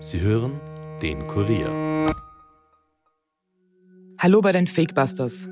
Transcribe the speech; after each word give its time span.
Sie 0.00 0.20
hören 0.20 0.60
den 1.02 1.26
Kurier. 1.26 2.06
Hallo 4.16 4.40
bei 4.40 4.52
den 4.52 4.68
Fakebusters. 4.68 5.48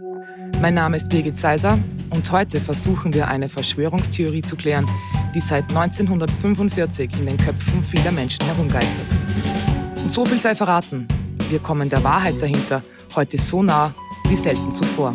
Mein 0.61 0.75
Name 0.75 0.99
ist 0.99 1.09
Birgit 1.09 1.37
Seiser 1.37 1.77
und 2.11 2.31
heute 2.31 2.61
versuchen 2.61 3.13
wir 3.13 3.27
eine 3.27 3.49
Verschwörungstheorie 3.49 4.43
zu 4.43 4.55
klären, 4.55 4.87
die 5.35 5.41
seit 5.41 5.69
1945 5.71 7.11
in 7.19 7.27
den 7.27 7.37
Köpfen 7.39 7.83
vieler 7.83 8.13
Menschen 8.13 8.47
herumgeistert. 8.47 9.07
Und 9.97 10.13
so 10.13 10.25
viel 10.25 10.39
sei 10.39 10.55
verraten, 10.55 11.09
wir 11.49 11.59
kommen 11.59 11.91
der 11.91 12.05
Wahrheit 12.05 12.41
dahinter 12.41 12.85
heute 13.17 13.39
so 13.39 13.65
nah 13.65 13.93
wie 14.29 14.37
selten 14.37 14.71
zuvor. 14.71 15.13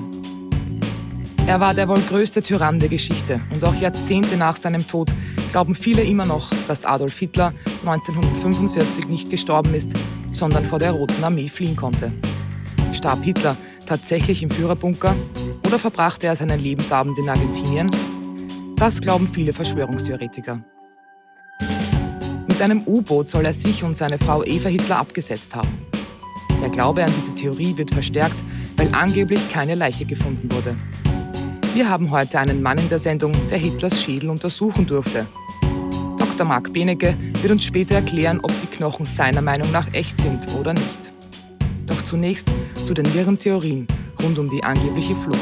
Er 1.47 1.61
war 1.61 1.73
der 1.73 1.87
wohl 1.87 2.01
größte 2.01 2.43
Tyrann 2.43 2.81
der 2.81 2.89
Geschichte 2.89 3.39
und 3.53 3.63
auch 3.63 3.75
Jahrzehnte 3.75 4.35
nach 4.35 4.57
seinem 4.57 4.85
Tod 4.85 5.13
glauben 5.51 5.75
viele 5.75 6.03
immer 6.03 6.25
noch, 6.25 6.51
dass 6.67 6.85
Adolf 6.85 7.17
Hitler 7.17 7.53
1945 7.85 9.07
nicht 9.07 9.29
gestorben 9.29 9.73
ist, 9.73 9.91
sondern 10.31 10.65
vor 10.65 10.79
der 10.79 10.91
Roten 10.91 11.23
Armee 11.23 11.49
fliehen 11.49 11.75
konnte. 11.75 12.11
Starb 12.93 13.23
Hitler 13.23 13.57
tatsächlich 13.85 14.43
im 14.43 14.49
Führerbunker 14.49 15.15
oder 15.65 15.77
verbrachte 15.77 16.27
er 16.27 16.35
seinen 16.35 16.59
Lebensabend 16.59 17.17
in 17.19 17.29
Argentinien? 17.29 17.89
Das 18.77 19.01
glauben 19.01 19.29
viele 19.31 19.53
Verschwörungstheoretiker. 19.53 20.63
Mit 22.47 22.61
einem 22.61 22.83
U-Boot 22.85 23.29
soll 23.29 23.45
er 23.45 23.53
sich 23.53 23.83
und 23.83 23.97
seine 23.97 24.17
Frau 24.17 24.43
Eva 24.43 24.69
Hitler 24.69 24.97
abgesetzt 24.97 25.55
haben. 25.55 25.85
Der 26.61 26.69
Glaube 26.69 27.03
an 27.03 27.11
diese 27.15 27.33
Theorie 27.35 27.75
wird 27.75 27.91
verstärkt, 27.91 28.35
weil 28.77 28.89
angeblich 28.93 29.51
keine 29.51 29.75
Leiche 29.75 30.05
gefunden 30.05 30.51
wurde. 30.51 30.75
Wir 31.73 31.89
haben 31.89 32.11
heute 32.11 32.39
einen 32.39 32.61
Mann 32.61 32.77
in 32.77 32.89
der 32.89 32.99
Sendung, 32.99 33.33
der 33.49 33.57
Hitlers 33.57 34.01
Schädel 34.01 34.29
untersuchen 34.29 34.85
durfte. 34.85 35.25
Dr. 36.21 36.45
Marc 36.45 36.71
Benecke 36.71 37.15
wird 37.41 37.51
uns 37.51 37.63
später 37.63 37.95
erklären, 37.95 38.41
ob 38.43 38.51
die 38.61 38.67
Knochen 38.67 39.07
seiner 39.07 39.41
Meinung 39.41 39.71
nach 39.71 39.91
echt 39.91 40.21
sind 40.21 40.47
oder 40.53 40.71
nicht. 40.71 41.11
Doch 41.87 41.99
zunächst 42.05 42.47
zu 42.85 42.93
den 42.93 43.11
wirren 43.15 43.39
Theorien 43.39 43.87
rund 44.21 44.37
um 44.37 44.47
die 44.47 44.63
angebliche 44.63 45.15
Flucht. 45.15 45.39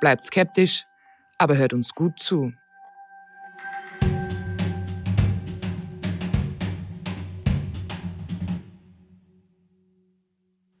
Bleibt 0.00 0.24
skeptisch, 0.24 0.84
aber 1.38 1.56
hört 1.58 1.74
uns 1.74 1.94
gut 1.94 2.18
zu. 2.18 2.52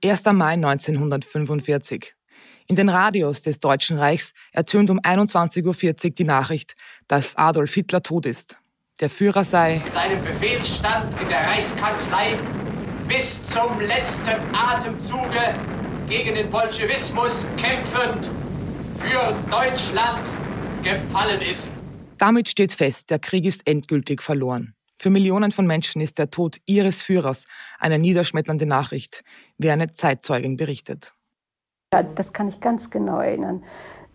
1. 0.02 0.24
Mai 0.32 0.54
1945. 0.54 2.16
In 2.70 2.76
den 2.76 2.88
Radios 2.88 3.42
des 3.42 3.58
Deutschen 3.58 3.98
Reichs 3.98 4.32
ertönt 4.52 4.90
um 4.90 5.00
21.40 5.00 6.04
Uhr 6.04 6.10
die 6.12 6.22
Nachricht, 6.22 6.76
dass 7.08 7.34
Adolf 7.34 7.74
Hitler 7.74 8.00
tot 8.00 8.26
ist. 8.26 8.58
Der 9.00 9.10
Führer 9.10 9.44
sei 9.44 9.82
seinem 9.92 10.22
Befehl 10.22 10.64
stand 10.64 11.20
in 11.20 11.28
der 11.28 11.40
Reichskanzlei 11.48 12.38
bis 13.08 13.42
zum 13.42 13.80
letzten 13.80 14.54
Atemzuge 14.54 15.52
gegen 16.08 16.36
den 16.36 16.48
Bolschewismus 16.48 17.44
kämpfend 17.56 18.30
für 19.00 19.34
Deutschland 19.50 20.30
gefallen 20.84 21.40
ist. 21.40 21.72
Damit 22.18 22.48
steht 22.48 22.72
fest, 22.72 23.10
der 23.10 23.18
Krieg 23.18 23.46
ist 23.46 23.66
endgültig 23.66 24.22
verloren. 24.22 24.76
Für 24.96 25.10
Millionen 25.10 25.50
von 25.50 25.66
Menschen 25.66 26.00
ist 26.00 26.20
der 26.20 26.30
Tod 26.30 26.58
ihres 26.66 27.02
Führers 27.02 27.46
eine 27.80 27.98
niederschmetternde 27.98 28.66
Nachricht, 28.66 29.24
wie 29.58 29.70
eine 29.70 29.90
Zeitzeugin 29.90 30.56
berichtet. 30.56 31.14
Ja, 31.92 32.04
das 32.04 32.32
kann 32.32 32.46
ich 32.46 32.60
ganz 32.60 32.90
genau 32.90 33.18
erinnern. 33.18 33.64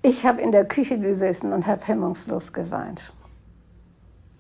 Ich 0.02 0.26
habe 0.26 0.42
in 0.42 0.54
der 0.54 0.64
Küche 0.64 0.98
gesessen 0.98 1.52
und 1.52 1.68
habe 1.68 1.86
hemmungslos 1.86 2.54
geweint. 2.54 3.12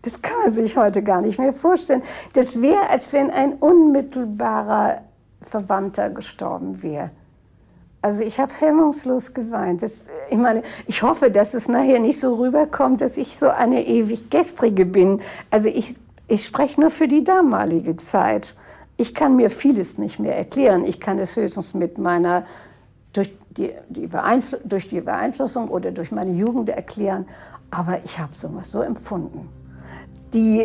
Das 0.03 0.21
kann 0.21 0.37
man 0.43 0.53
sich 0.53 0.77
heute 0.77 1.03
gar 1.03 1.21
nicht 1.21 1.37
mehr 1.37 1.51
vorstellen. 1.51 2.01
Das 2.31 2.61
wäre, 2.61 2.89
als 2.89 3.11
wenn 3.11 3.29
ein 3.29 3.53
unmittelbarer 3.53 5.01
Verwandter 5.41 6.09
gestorben 6.09 6.81
wäre. 6.81 7.11
Also 8.01 8.23
ich 8.23 8.39
habe 8.39 8.53
hemmungslos 8.57 9.33
geweint. 9.33 9.81
Das, 9.81 10.05
ich 10.29 10.37
meine, 10.37 10.63
ich 10.87 11.01
hoffe, 11.01 11.29
dass 11.29 11.53
es 11.53 11.67
nachher 11.67 11.99
nicht 11.99 12.19
so 12.19 12.35
rüberkommt, 12.35 13.01
dass 13.01 13.17
ich 13.17 13.37
so 13.37 13.49
eine 13.49 13.85
ewig 13.85 14.29
gestrige 14.29 14.85
bin. 14.85 15.21
Also 15.49 15.67
ich 15.67 15.95
ich 16.27 16.45
spreche 16.45 16.79
nur 16.81 16.89
für 16.89 17.07
die 17.07 17.23
damalige 17.23 17.97
Zeit. 17.97 18.55
Ich 18.97 19.13
kann 19.13 19.35
mir 19.35 19.49
vieles 19.49 19.97
nicht 19.97 20.19
mehr 20.19 20.37
erklären. 20.37 20.85
Ich 20.85 20.99
kann 20.99 21.19
es 21.19 21.35
höchstens 21.35 21.73
mit 21.73 21.97
meiner, 21.97 22.45
durch 23.15 23.31
die, 23.57 23.71
die, 23.89 24.09
durch 24.63 24.89
die 24.89 25.01
Beeinflussung 25.01 25.69
oder 25.69 25.91
durch 25.91 26.11
meine 26.11 26.31
Jugend 26.31 26.69
erklären. 26.69 27.25
Aber 27.71 27.99
ich 28.03 28.19
habe 28.19 28.35
sowas 28.35 28.71
so 28.71 28.81
empfunden. 28.81 29.49
Die, 30.33 30.61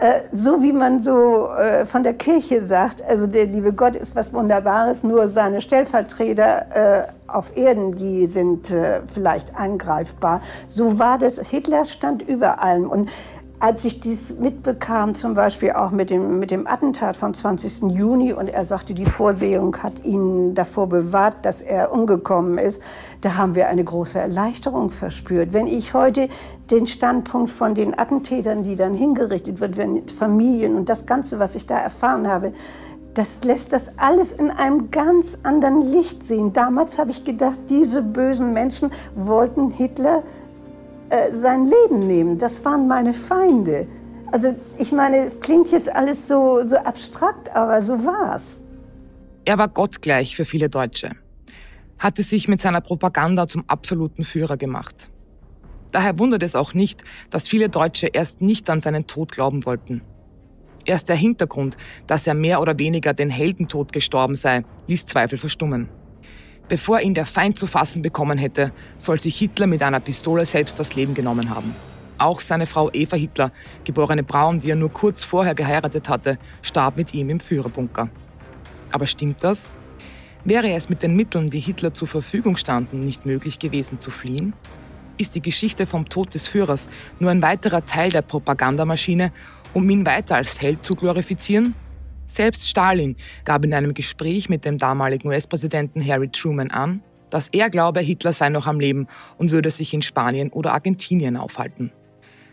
äh, 0.00 0.20
so 0.32 0.62
wie 0.62 0.72
man 0.72 1.00
so 1.00 1.48
äh, 1.48 1.86
von 1.86 2.02
der 2.02 2.14
Kirche 2.14 2.66
sagt, 2.66 3.02
also 3.02 3.26
der 3.26 3.46
liebe 3.46 3.72
Gott 3.72 3.96
ist 3.96 4.14
was 4.16 4.32
Wunderbares, 4.34 5.04
nur 5.04 5.28
seine 5.28 5.60
Stellvertreter 5.60 7.06
äh, 7.06 7.08
auf 7.28 7.56
Erden, 7.56 7.92
die 7.92 8.26
sind 8.26 8.70
äh, 8.70 9.00
vielleicht 9.12 9.56
angreifbar. 9.56 10.42
So 10.68 10.98
war 10.98 11.18
das. 11.18 11.38
Hitler 11.38 11.86
stand 11.86 12.22
über 12.22 12.62
allem. 12.62 12.90
Und 12.90 13.08
als 13.58 13.84
ich 13.84 14.00
dies 14.00 14.38
mitbekam, 14.38 15.14
zum 15.14 15.34
Beispiel 15.34 15.72
auch 15.72 15.90
mit 15.90 16.10
dem, 16.10 16.38
mit 16.38 16.50
dem 16.50 16.66
Attentat 16.66 17.16
vom 17.16 17.32
20. 17.32 17.90
Juni, 17.90 18.32
und 18.32 18.48
er 18.48 18.64
sagte, 18.64 18.92
die 18.92 19.06
Vorsehung 19.06 19.76
hat 19.82 20.04
ihn 20.04 20.54
davor 20.54 20.88
bewahrt, 20.88 21.36
dass 21.42 21.62
er 21.62 21.92
umgekommen 21.92 22.58
ist, 22.58 22.82
da 23.22 23.36
haben 23.36 23.54
wir 23.54 23.68
eine 23.68 23.82
große 23.82 24.18
Erleichterung 24.18 24.90
verspürt. 24.90 25.54
Wenn 25.54 25.66
ich 25.66 25.94
heute 25.94 26.28
den 26.70 26.86
Standpunkt 26.86 27.50
von 27.50 27.74
den 27.74 27.98
Attentätern, 27.98 28.62
die 28.62 28.76
dann 28.76 28.92
hingerichtet 28.92 29.60
wird, 29.60 29.76
wenn 29.78 30.06
Familien 30.08 30.76
und 30.76 30.88
das 30.88 31.06
Ganze, 31.06 31.38
was 31.38 31.54
ich 31.54 31.66
da 31.66 31.78
erfahren 31.78 32.28
habe, 32.28 32.52
das 33.14 33.42
lässt 33.44 33.72
das 33.72 33.98
alles 33.98 34.32
in 34.32 34.50
einem 34.50 34.90
ganz 34.90 35.38
anderen 35.42 35.80
Licht 35.90 36.22
sehen. 36.22 36.52
Damals 36.52 36.98
habe 36.98 37.10
ich 37.10 37.24
gedacht, 37.24 37.58
diese 37.70 38.02
bösen 38.02 38.52
Menschen 38.52 38.90
wollten 39.14 39.70
Hitler 39.70 40.22
äh, 41.10 41.32
sein 41.32 41.66
Leben 41.66 42.06
nehmen. 42.06 42.38
Das 42.38 42.64
waren 42.64 42.88
meine 42.88 43.14
Feinde. 43.14 43.86
Also 44.32 44.54
ich 44.78 44.92
meine, 44.92 45.18
es 45.18 45.40
klingt 45.40 45.70
jetzt 45.70 45.88
alles 45.88 46.26
so, 46.26 46.66
so 46.66 46.76
abstrakt, 46.76 47.54
aber 47.54 47.80
so 47.80 48.04
war's. 48.04 48.62
Er 49.44 49.58
war 49.58 49.68
gottgleich 49.68 50.34
für 50.34 50.44
viele 50.44 50.68
Deutsche, 50.68 51.10
hatte 51.98 52.22
sich 52.24 52.48
mit 52.48 52.60
seiner 52.60 52.80
Propaganda 52.80 53.46
zum 53.46 53.64
absoluten 53.68 54.24
Führer 54.24 54.56
gemacht. 54.56 55.08
Daher 55.92 56.18
wundert 56.18 56.42
es 56.42 56.56
auch 56.56 56.74
nicht, 56.74 57.04
dass 57.30 57.46
viele 57.46 57.68
Deutsche 57.68 58.08
erst 58.08 58.42
nicht 58.42 58.68
an 58.68 58.80
seinen 58.80 59.06
Tod 59.06 59.30
glauben 59.30 59.64
wollten. 59.64 60.02
Erst 60.84 61.08
der 61.08 61.16
Hintergrund, 61.16 61.76
dass 62.06 62.26
er 62.26 62.34
mehr 62.34 62.60
oder 62.60 62.78
weniger 62.78 63.14
den 63.14 63.30
Heldentod 63.30 63.92
gestorben 63.92 64.36
sei, 64.36 64.64
ließ 64.88 65.06
Zweifel 65.06 65.38
verstummen. 65.38 65.88
Bevor 66.68 67.00
ihn 67.00 67.14
der 67.14 67.26
Feind 67.26 67.58
zu 67.58 67.68
fassen 67.68 68.02
bekommen 68.02 68.38
hätte, 68.38 68.72
soll 68.98 69.20
sich 69.20 69.38
Hitler 69.38 69.68
mit 69.68 69.82
einer 69.82 70.00
Pistole 70.00 70.44
selbst 70.44 70.80
das 70.80 70.96
Leben 70.96 71.14
genommen 71.14 71.50
haben. 71.50 71.76
Auch 72.18 72.40
seine 72.40 72.66
Frau 72.66 72.90
Eva 72.92 73.16
Hitler, 73.16 73.52
geborene 73.84 74.24
Braun, 74.24 74.60
die 74.60 74.70
er 74.70 74.76
nur 74.76 74.92
kurz 74.92 75.22
vorher 75.22 75.54
geheiratet 75.54 76.08
hatte, 76.08 76.38
starb 76.62 76.96
mit 76.96 77.14
ihm 77.14 77.30
im 77.30 77.38
Führerbunker. 77.38 78.08
Aber 78.90 79.06
stimmt 79.06 79.44
das? 79.44 79.74
Wäre 80.44 80.72
es 80.72 80.88
mit 80.88 81.02
den 81.02 81.14
Mitteln, 81.14 81.50
die 81.50 81.60
Hitler 81.60 81.94
zur 81.94 82.08
Verfügung 82.08 82.56
standen, 82.56 83.00
nicht 83.00 83.26
möglich 83.26 83.58
gewesen 83.58 84.00
zu 84.00 84.10
fliehen? 84.10 84.54
Ist 85.18 85.34
die 85.34 85.42
Geschichte 85.42 85.86
vom 85.86 86.08
Tod 86.08 86.34
des 86.34 86.46
Führers 86.48 86.88
nur 87.20 87.30
ein 87.30 87.42
weiterer 87.42 87.86
Teil 87.86 88.10
der 88.10 88.22
Propagandamaschine, 88.22 89.32
um 89.72 89.88
ihn 89.88 90.04
weiter 90.04 90.36
als 90.36 90.60
Held 90.60 90.84
zu 90.84 90.94
glorifizieren? 90.94 91.74
Selbst 92.26 92.68
Stalin 92.68 93.16
gab 93.44 93.64
in 93.64 93.72
einem 93.72 93.94
Gespräch 93.94 94.48
mit 94.48 94.64
dem 94.64 94.78
damaligen 94.78 95.28
US-Präsidenten 95.28 96.04
Harry 96.06 96.28
Truman 96.28 96.70
an, 96.70 97.02
dass 97.30 97.48
er 97.48 97.70
glaube, 97.70 98.00
Hitler 98.00 98.32
sei 98.32 98.48
noch 98.48 98.66
am 98.66 98.80
Leben 98.80 99.06
und 99.38 99.50
würde 99.52 99.70
sich 99.70 99.94
in 99.94 100.02
Spanien 100.02 100.50
oder 100.50 100.72
Argentinien 100.72 101.36
aufhalten. 101.36 101.92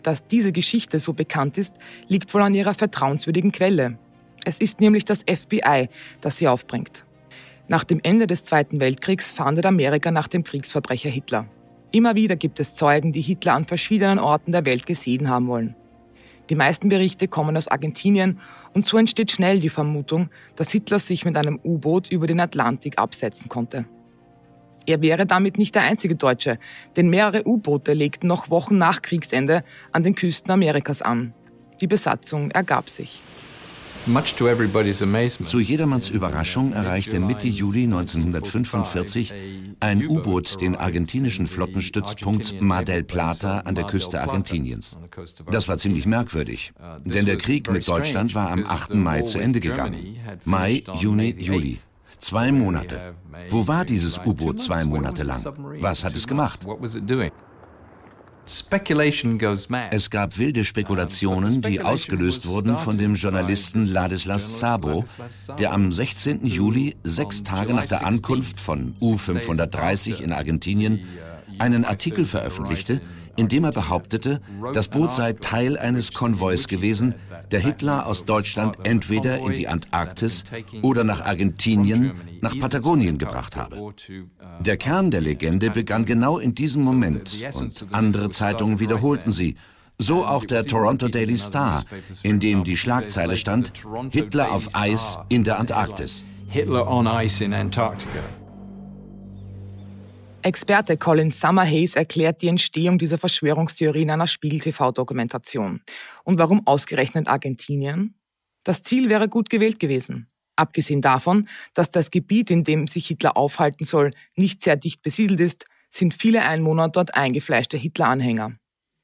Dass 0.03 0.27
diese 0.27 0.51
Geschichte 0.51 0.99
so 0.99 1.13
bekannt 1.13 1.57
ist, 1.57 1.75
liegt 2.07 2.33
wohl 2.33 2.41
an 2.41 2.55
ihrer 2.55 2.73
vertrauenswürdigen 2.73 3.51
Quelle. 3.51 3.97
Es 4.45 4.59
ist 4.59 4.81
nämlich 4.81 5.05
das 5.05 5.19
FBI, 5.19 5.89
das 6.21 6.37
sie 6.37 6.47
aufbringt. 6.47 7.05
Nach 7.67 7.83
dem 7.83 7.99
Ende 8.03 8.27
des 8.27 8.43
Zweiten 8.43 8.79
Weltkriegs 8.79 9.31
fahndet 9.31 9.65
Amerika 9.65 10.11
nach 10.11 10.27
dem 10.27 10.43
Kriegsverbrecher 10.43 11.09
Hitler. 11.09 11.47
Immer 11.91 12.15
wieder 12.15 12.35
gibt 12.35 12.59
es 12.59 12.75
Zeugen, 12.75 13.13
die 13.13 13.21
Hitler 13.21 13.53
an 13.53 13.65
verschiedenen 13.65 14.19
Orten 14.19 14.51
der 14.51 14.65
Welt 14.65 14.85
gesehen 14.85 15.29
haben 15.29 15.47
wollen. 15.47 15.75
Die 16.49 16.55
meisten 16.55 16.89
Berichte 16.89 17.27
kommen 17.27 17.55
aus 17.55 17.67
Argentinien 17.67 18.39
und 18.73 18.85
so 18.85 18.97
entsteht 18.97 19.31
schnell 19.31 19.59
die 19.59 19.69
Vermutung, 19.69 20.29
dass 20.55 20.71
Hitler 20.71 20.99
sich 20.99 21.25
mit 21.25 21.37
einem 21.37 21.59
U-Boot 21.63 22.11
über 22.11 22.27
den 22.27 22.39
Atlantik 22.39 22.97
absetzen 22.97 23.49
konnte. 23.49 23.85
Er 24.85 25.01
wäre 25.01 25.25
damit 25.25 25.57
nicht 25.57 25.75
der 25.75 25.83
einzige 25.83 26.15
Deutsche, 26.15 26.59
denn 26.97 27.09
mehrere 27.09 27.47
U-Boote 27.47 27.93
legten 27.93 28.27
noch 28.27 28.49
Wochen 28.49 28.77
nach 28.77 29.01
Kriegsende 29.01 29.63
an 29.93 30.03
den 30.03 30.15
Küsten 30.15 30.51
Amerikas 30.51 31.01
an. 31.01 31.33
Die 31.79 31.87
Besatzung 31.87 32.51
ergab 32.51 32.89
sich. 32.89 33.23
Zu 35.43 35.59
jedermanns 35.59 36.09
Überraschung 36.09 36.73
erreichte 36.73 37.21
Mitte 37.21 37.47
Juli 37.47 37.83
1945 37.83 39.33
ein 39.79 40.05
U-Boot 40.05 40.59
den 40.59 40.75
argentinischen 40.75 41.47
Flottenstützpunkt 41.47 42.61
Mar 42.61 42.83
del 42.83 43.03
Plata 43.03 43.59
an 43.59 43.75
der 43.75 43.85
Küste 43.85 44.19
Argentiniens. 44.19 44.97
Das 45.49 45.69
war 45.69 45.77
ziemlich 45.77 46.05
merkwürdig, 46.05 46.73
denn 47.05 47.25
der 47.25 47.37
Krieg 47.37 47.71
mit 47.71 47.87
Deutschland 47.87 48.35
war 48.35 48.51
am 48.51 48.65
8. 48.65 48.93
Mai 48.95 49.21
zu 49.21 49.39
Ende 49.39 49.61
gegangen. 49.61 50.17
Mai, 50.43 50.83
Juni, 50.99 51.35
Juli. 51.37 51.79
Zwei 52.19 52.51
Monate. 52.51 53.15
Wo 53.49 53.67
war 53.67 53.85
dieses 53.85 54.19
U-Boot 54.25 54.61
zwei 54.61 54.83
Monate 54.83 55.23
lang? 55.23 55.43
Was 55.79 56.03
hat 56.03 56.15
es 56.15 56.27
gemacht? 56.27 56.65
Es 58.45 60.09
gab 60.09 60.37
wilde 60.37 60.65
Spekulationen, 60.65 61.61
die 61.61 61.81
ausgelöst 61.81 62.45
wurden 62.45 62.75
von 62.75 62.97
dem 62.97 63.15
Journalisten 63.15 63.83
Ladislas 63.83 64.57
Szabo, 64.57 65.05
der 65.57 65.71
am 65.71 65.93
16. 65.93 66.45
Juli, 66.45 66.95
sechs 67.03 67.43
Tage 67.43 67.73
nach 67.73 67.85
der 67.85 68.05
Ankunft 68.05 68.59
von 68.59 68.95
U-530 68.99 70.21
in 70.21 70.33
Argentinien, 70.33 71.05
einen 71.57 71.85
Artikel 71.85 72.25
veröffentlichte, 72.25 72.99
in 73.37 73.47
dem 73.47 73.63
er 73.63 73.71
behauptete, 73.71 74.41
das 74.73 74.89
Boot 74.89 75.13
sei 75.13 75.33
Teil 75.33 75.77
eines 75.77 76.11
Konvois 76.11 76.67
gewesen, 76.67 77.15
der 77.53 77.61
Hitler 77.61 78.07
aus 78.07 78.25
Deutschland 78.25 78.77
entweder 78.83 79.37
in 79.37 79.53
die 79.53 79.67
Antarktis 79.67 80.43
oder 80.81 81.03
nach 81.03 81.21
Argentinien, 81.21 82.13
nach 82.41 82.57
Patagonien 82.57 83.17
gebracht 83.17 83.55
habe. 83.55 83.93
Der 84.59 84.77
Kern 84.77 85.11
der 85.11 85.21
Legende 85.21 85.69
begann 85.69 86.05
genau 86.05 86.39
in 86.39 86.55
diesem 86.55 86.83
Moment 86.83 87.37
und 87.53 87.85
andere 87.91 88.29
Zeitungen 88.31 88.79
wiederholten 88.79 89.31
sie, 89.31 89.55
so 89.99 90.25
auch 90.25 90.43
der 90.43 90.65
Toronto 90.65 91.07
Daily 91.07 91.37
Star, 91.37 91.83
in 92.23 92.39
dem 92.39 92.63
die 92.63 92.75
Schlagzeile 92.75 93.37
stand, 93.37 93.71
Hitler 94.09 94.51
auf 94.51 94.69
Eis 94.73 95.19
in 95.29 95.43
der 95.43 95.59
Antarktis. 95.59 96.25
Hitler 96.47 96.87
on 96.87 97.07
ice 97.07 97.43
in 97.43 97.53
Antarctica. 97.53 98.42
Experte 100.45 100.97
Colin 100.97 101.31
Summerhays 101.31 101.95
erklärt 101.95 102.41
die 102.41 102.49
Entstehung 102.49 102.97
dieser 102.97 103.17
Verschwörungstheorie 103.17 104.01
in 104.01 104.11
einer 104.11 104.27
Spiegel-TV-Dokumentation. 104.27 105.81
Und 106.25 106.37
warum 106.37 106.67
ausgerechnet 106.67 107.29
Argentinien? 107.29 108.19
Das 108.65 108.83
Ziel 108.83 109.07
wäre 109.07 109.29
gut 109.29 109.49
gewählt 109.49 109.79
gewesen. 109.79 110.27
Abgesehen 110.57 111.01
davon, 111.01 111.47
dass 111.73 111.91
das 111.91 112.11
Gebiet, 112.11 112.51
in 112.51 112.65
dem 112.65 112.87
sich 112.87 113.07
Hitler 113.07 113.37
aufhalten 113.37 113.85
soll, 113.85 114.11
nicht 114.35 114.63
sehr 114.63 114.75
dicht 114.75 115.01
besiedelt 115.01 115.39
ist, 115.39 115.63
sind 115.89 116.13
viele 116.13 116.43
Einwohner 116.43 116.89
dort 116.89 117.15
eingefleischte 117.15 117.77
Hitler-Anhänger. 117.77 118.57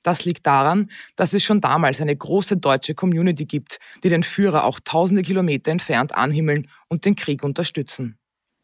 Das 0.03 0.25
liegt 0.25 0.45
daran, 0.45 0.89
dass 1.15 1.31
es 1.31 1.43
schon 1.45 1.61
damals 1.61 2.01
eine 2.01 2.17
große 2.17 2.57
deutsche 2.57 2.95
Community 2.95 3.45
gibt, 3.45 3.79
die 4.03 4.09
den 4.09 4.23
Führer 4.23 4.65
auch 4.65 4.81
tausende 4.83 5.21
Kilometer 5.21 5.71
entfernt 5.71 6.15
anhimmeln 6.15 6.69
und 6.89 7.05
den 7.05 7.15
Krieg 7.15 7.43
unterstützen. 7.43 8.18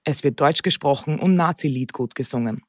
Es 0.05 0.23
wird 0.23 0.39
Deutsch 0.39 0.61
gesprochen 0.61 1.19
und 1.19 1.35
Nazi-Lied 1.35 1.91
gut 1.91 2.13
gesungen. 2.13 2.61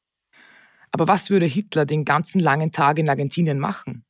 Aber 0.90 1.06
was 1.06 1.28
würde 1.28 1.44
Hitler 1.46 1.84
den 1.84 2.06
ganzen 2.06 2.40
langen 2.40 2.72
Tag 2.72 2.98
in 2.98 3.10
Argentinien 3.10 3.58
machen? 3.58 4.04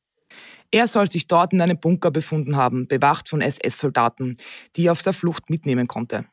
Er 0.71 0.87
soll 0.87 1.11
sich 1.11 1.27
dort 1.27 1.51
in 1.51 1.61
einem 1.61 1.79
Bunker 1.79 2.11
befunden 2.11 2.55
haben, 2.55 2.87
bewacht 2.87 3.29
von 3.29 3.41
SS-Soldaten, 3.41 4.37
die 4.75 4.87
er 4.87 4.93
auf 4.93 5.03
der 5.03 5.13
Flucht 5.13 5.49
mitnehmen 5.49 5.87
konnte. 5.87 6.25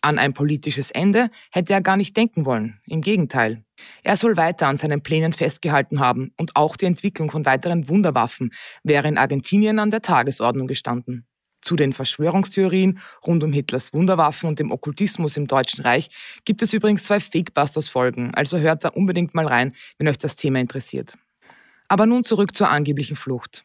An 0.00 0.18
ein 0.18 0.32
politisches 0.32 0.90
Ende 0.90 1.30
hätte 1.50 1.72
er 1.72 1.80
gar 1.80 1.96
nicht 1.96 2.16
denken 2.16 2.44
wollen. 2.44 2.80
Im 2.86 3.00
Gegenteil. 3.00 3.64
Er 4.02 4.16
soll 4.16 4.36
weiter 4.36 4.68
an 4.68 4.76
seinen 4.76 5.02
Plänen 5.02 5.32
festgehalten 5.32 5.98
haben 5.98 6.30
und 6.36 6.56
auch 6.56 6.76
die 6.76 6.86
Entwicklung 6.86 7.30
von 7.30 7.44
weiteren 7.46 7.88
Wunderwaffen 7.88 8.52
wäre 8.84 9.08
in 9.08 9.18
Argentinien 9.18 9.78
an 9.78 9.90
der 9.90 10.02
Tagesordnung 10.02 10.66
gestanden. 10.66 11.26
Zu 11.60 11.76
den 11.76 11.92
Verschwörungstheorien 11.92 13.00
rund 13.26 13.42
um 13.42 13.52
Hitlers 13.52 13.92
Wunderwaffen 13.92 14.48
und 14.48 14.58
dem 14.58 14.70
Okkultismus 14.70 15.36
im 15.36 15.46
Deutschen 15.46 15.82
Reich 15.82 16.08
gibt 16.44 16.62
es 16.62 16.72
übrigens 16.72 17.04
zwei 17.04 17.20
Fakebusters-Folgen, 17.20 18.34
also 18.34 18.58
hört 18.58 18.84
da 18.84 18.90
unbedingt 18.90 19.34
mal 19.34 19.46
rein, 19.46 19.74
wenn 19.98 20.08
euch 20.08 20.18
das 20.18 20.36
Thema 20.36 20.60
interessiert. 20.60 21.14
Aber 21.88 22.06
nun 22.06 22.24
zurück 22.24 22.54
zur 22.54 22.68
angeblichen 22.68 23.16
Flucht. 23.16 23.64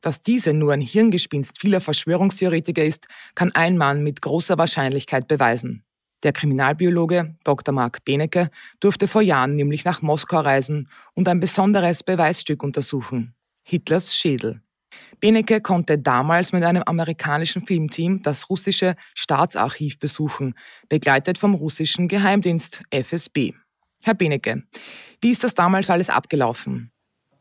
Dass 0.00 0.22
diese 0.22 0.52
nur 0.52 0.72
ein 0.72 0.80
Hirngespinst 0.80 1.60
vieler 1.60 1.80
Verschwörungstheoretiker 1.80 2.84
ist, 2.84 3.06
kann 3.34 3.52
ein 3.52 3.76
Mann 3.76 4.02
mit 4.02 4.22
großer 4.22 4.56
Wahrscheinlichkeit 4.56 5.28
beweisen. 5.28 5.84
Der 6.24 6.32
Kriminalbiologe 6.32 7.36
Dr. 7.44 7.72
Mark 7.72 8.04
Benecke 8.04 8.50
durfte 8.80 9.06
vor 9.06 9.22
Jahren 9.22 9.54
nämlich 9.54 9.84
nach 9.84 10.02
Moskau 10.02 10.40
reisen 10.40 10.88
und 11.14 11.28
ein 11.28 11.38
besonderes 11.38 12.02
Beweisstück 12.02 12.62
untersuchen. 12.62 13.34
Hitlers 13.62 14.16
Schädel. 14.16 14.60
Benecke 15.20 15.60
konnte 15.60 15.98
damals 15.98 16.52
mit 16.52 16.62
einem 16.64 16.82
amerikanischen 16.84 17.64
Filmteam 17.64 18.22
das 18.22 18.50
russische 18.50 18.94
Staatsarchiv 19.14 19.98
besuchen, 19.98 20.54
begleitet 20.88 21.38
vom 21.38 21.54
russischen 21.54 22.08
Geheimdienst 22.08 22.82
FSB. 22.90 23.52
Herr 24.04 24.14
Benecke, 24.14 24.62
wie 25.20 25.30
ist 25.30 25.44
das 25.44 25.54
damals 25.54 25.90
alles 25.90 26.10
abgelaufen? 26.10 26.92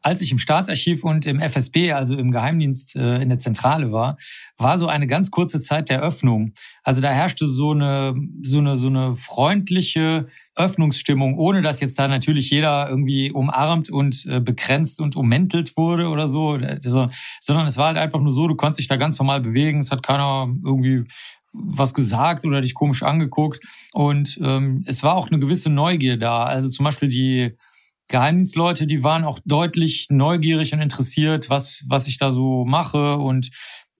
Als 0.01 0.21
ich 0.21 0.31
im 0.31 0.38
Staatsarchiv 0.38 1.03
und 1.03 1.25
im 1.25 1.39
FSB, 1.39 1.91
also 1.91 2.15
im 2.15 2.31
Geheimdienst 2.31 2.95
äh, 2.95 3.21
in 3.21 3.29
der 3.29 3.39
Zentrale 3.39 3.91
war, 3.91 4.17
war 4.57 4.77
so 4.77 4.88
eine 4.88 5.07
ganz 5.07 5.31
kurze 5.31 5.61
Zeit 5.61 5.89
der 5.89 6.01
Öffnung. 6.01 6.53
Also 6.83 7.01
da 7.01 7.09
herrschte 7.09 7.45
so 7.45 7.71
eine, 7.71 8.15
so 8.44 8.59
eine, 8.59 8.77
so 8.77 8.88
eine 8.88 9.15
freundliche 9.15 10.27
Öffnungsstimmung, 10.55 11.38
ohne 11.38 11.61
dass 11.61 11.81
jetzt 11.81 11.99
da 11.99 12.07
natürlich 12.07 12.49
jeder 12.49 12.89
irgendwie 12.89 13.31
umarmt 13.31 13.89
und 13.89 14.25
äh, 14.25 14.39
begrenzt 14.39 14.99
und 14.99 15.15
ummäntelt 15.15 15.75
wurde 15.77 16.07
oder 16.07 16.27
so, 16.27 16.57
sondern 17.39 17.67
es 17.67 17.77
war 17.77 17.88
halt 17.88 17.97
einfach 17.97 18.19
nur 18.19 18.33
so, 18.33 18.47
du 18.47 18.55
konntest 18.55 18.79
dich 18.79 18.88
da 18.88 18.95
ganz 18.95 19.19
normal 19.19 19.41
bewegen, 19.41 19.79
es 19.79 19.91
hat 19.91 20.03
keiner 20.03 20.47
irgendwie 20.63 21.05
was 21.53 21.94
gesagt 21.94 22.45
oder 22.45 22.61
dich 22.61 22.73
komisch 22.73 23.03
angeguckt 23.03 23.63
und 23.94 24.39
ähm, 24.44 24.83
es 24.85 25.03
war 25.03 25.15
auch 25.15 25.29
eine 25.29 25.39
gewisse 25.39 25.69
Neugier 25.69 26.17
da. 26.17 26.44
Also 26.44 26.69
zum 26.69 26.83
Beispiel 26.85 27.09
die 27.09 27.55
Geheimdienstleute, 28.07 28.88
die 28.88 29.04
waren 29.04 29.24
auch 29.24 29.39
deutlich 29.45 30.07
neugierig 30.09 30.74
und 30.74 30.81
interessiert, 30.81 31.50
was, 31.50 31.83
was 31.88 32.07
ich 32.07 32.18
da 32.18 32.31
so 32.31 32.65
mache 32.65 33.18
und 33.18 33.50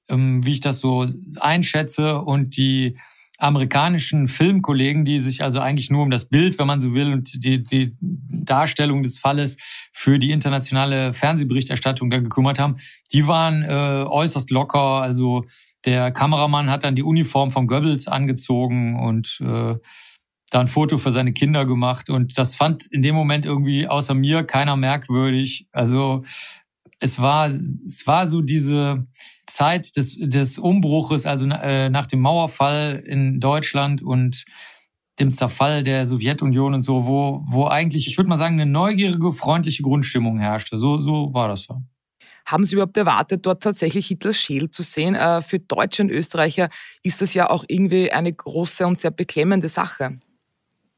ähm, 0.09 0.45
wie 0.45 0.54
ich 0.54 0.62
das 0.62 0.80
so 0.80 1.07
einschätze. 1.39 2.21
Und 2.21 2.56
die 2.57 2.98
amerikanischen 3.38 4.27
Filmkollegen, 4.27 5.06
die 5.06 5.19
sich 5.19 5.44
also 5.44 5.59
eigentlich 5.59 5.92
nur 5.92 6.04
um 6.04 6.09
das 6.09 6.25
Bild, 6.25 6.57
wenn 6.57 6.68
man 6.68 6.80
so 6.80 6.94
will, 6.94 7.13
und 7.13 7.44
die, 7.44 7.62
die 7.63 7.95
Darstellung 8.01 9.04
des 9.04 9.19
Falles 9.19 9.57
für 9.92 10.18
die 10.18 10.31
internationale 10.31 11.13
Fernsehberichterstattung 11.13 12.09
da 12.09 12.18
gekümmert 12.18 12.57
haben, 12.57 12.77
die 13.13 13.27
waren 13.27 13.63
äh, 13.63 14.06
äußerst 14.07 14.50
locker. 14.50 15.01
Also 15.01 15.45
der 15.86 16.12
Kameramann 16.12 16.71
hat 16.71 16.83
dann 16.83 16.95
die 16.95 17.04
Uniform 17.04 17.51
von 17.51 17.68
Goebbels 17.68 18.07
angezogen 18.07 19.00
und 19.00 19.39
äh, 19.42 19.75
da 20.49 20.61
ein 20.61 20.67
Foto 20.67 20.97
für 20.97 21.11
seine 21.11 21.33
Kinder 21.33 21.65
gemacht 21.65 22.09
und 22.09 22.38
das 22.38 22.55
fand 22.55 22.88
in 22.88 23.01
dem 23.01 23.15
Moment 23.15 23.45
irgendwie 23.45 23.88
außer 23.88 24.13
mir 24.13 24.44
keiner 24.44 24.77
merkwürdig. 24.77 25.67
Also 25.71 26.23
es 26.99 27.19
war 27.19 27.47
es 27.47 28.03
war 28.05 28.27
so 28.27 28.41
diese 28.41 29.07
Zeit 29.45 29.97
des 29.97 30.17
des 30.19 30.57
Umbruches, 30.57 31.25
also 31.25 31.47
äh, 31.47 31.89
nach 31.89 32.07
dem 32.07 32.21
Mauerfall 32.21 33.04
in 33.06 33.39
Deutschland 33.39 34.01
und 34.01 34.45
dem 35.19 35.31
Zerfall 35.31 35.83
der 35.83 36.06
Sowjetunion 36.06 36.75
und 36.75 36.81
so, 36.81 37.06
wo 37.06 37.44
wo 37.45 37.68
eigentlich 37.68 38.07
ich 38.07 38.18
würde 38.18 38.30
mal 38.30 38.37
sagen 38.37 38.59
eine 38.59 38.71
neugierige, 38.71 39.33
freundliche 39.33 39.83
Grundstimmung 39.83 40.39
herrschte. 40.39 40.77
So 40.77 40.97
so 40.97 41.33
war 41.33 41.49
das 41.49 41.68
ja. 41.68 41.81
Haben 42.45 42.63
Sie 42.63 42.75
überhaupt 42.75 42.95
erwartet, 42.95 43.45
dort 43.45 43.61
tatsächlich 43.61 44.07
Hitlers 44.07 44.37
Schädel 44.37 44.71
zu 44.71 44.81
sehen? 44.81 45.16
Äh, 45.16 45.42
für 45.42 45.59
Deutsche 45.59 46.04
und 46.04 46.09
Österreicher 46.09 46.69
ist 47.04 47.21
das 47.21 47.33
ja 47.33 47.49
auch 47.49 47.66
irgendwie 47.68 48.09
eine 48.09 48.31
große 48.31 48.87
und 48.87 49.01
sehr 49.01 49.11
beklemmende 49.11 49.68
Sache. 49.68 50.19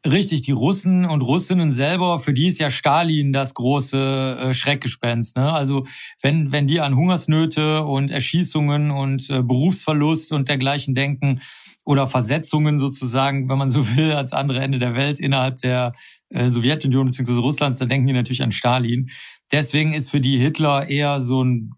Richtig, 0.07 0.43
die 0.43 0.53
Russen 0.53 1.03
und 1.03 1.21
Russinnen 1.21 1.73
selber, 1.73 2.21
für 2.21 2.33
die 2.33 2.47
ist 2.47 2.57
ja 2.57 2.69
Stalin 2.69 3.33
das 3.33 3.53
große 3.53 4.37
äh, 4.39 4.53
Schreckgespenst. 4.53 5.35
Ne? 5.35 5.51
Also 5.51 5.85
wenn, 6.21 6.53
wenn 6.53 6.67
die 6.67 6.79
an 6.79 6.95
Hungersnöte 6.95 7.83
und 7.83 8.09
Erschießungen 8.09 8.91
und 8.91 9.29
äh, 9.29 9.43
Berufsverlust 9.43 10.31
und 10.31 10.47
dergleichen 10.47 10.95
denken 10.95 11.41
oder 11.83 12.07
Versetzungen 12.07 12.79
sozusagen, 12.79 13.49
wenn 13.49 13.57
man 13.57 13.69
so 13.69 13.89
will, 13.97 14.13
als 14.13 14.31
andere 14.31 14.61
Ende 14.61 14.79
der 14.79 14.95
Welt 14.95 15.19
innerhalb 15.19 15.57
der 15.57 15.91
äh, 16.29 16.49
Sowjetunion 16.49 17.05
bzw. 17.05 17.39
Russlands, 17.39 17.79
dann 17.79 17.89
denken 17.89 18.07
die 18.07 18.13
natürlich 18.13 18.43
an 18.43 18.51
Stalin. 18.51 19.09
Deswegen 19.51 19.93
ist 19.93 20.11
für 20.11 20.21
die 20.21 20.37
Hitler 20.37 20.89
eher 20.89 21.21
so 21.21 21.43
ein, 21.43 21.71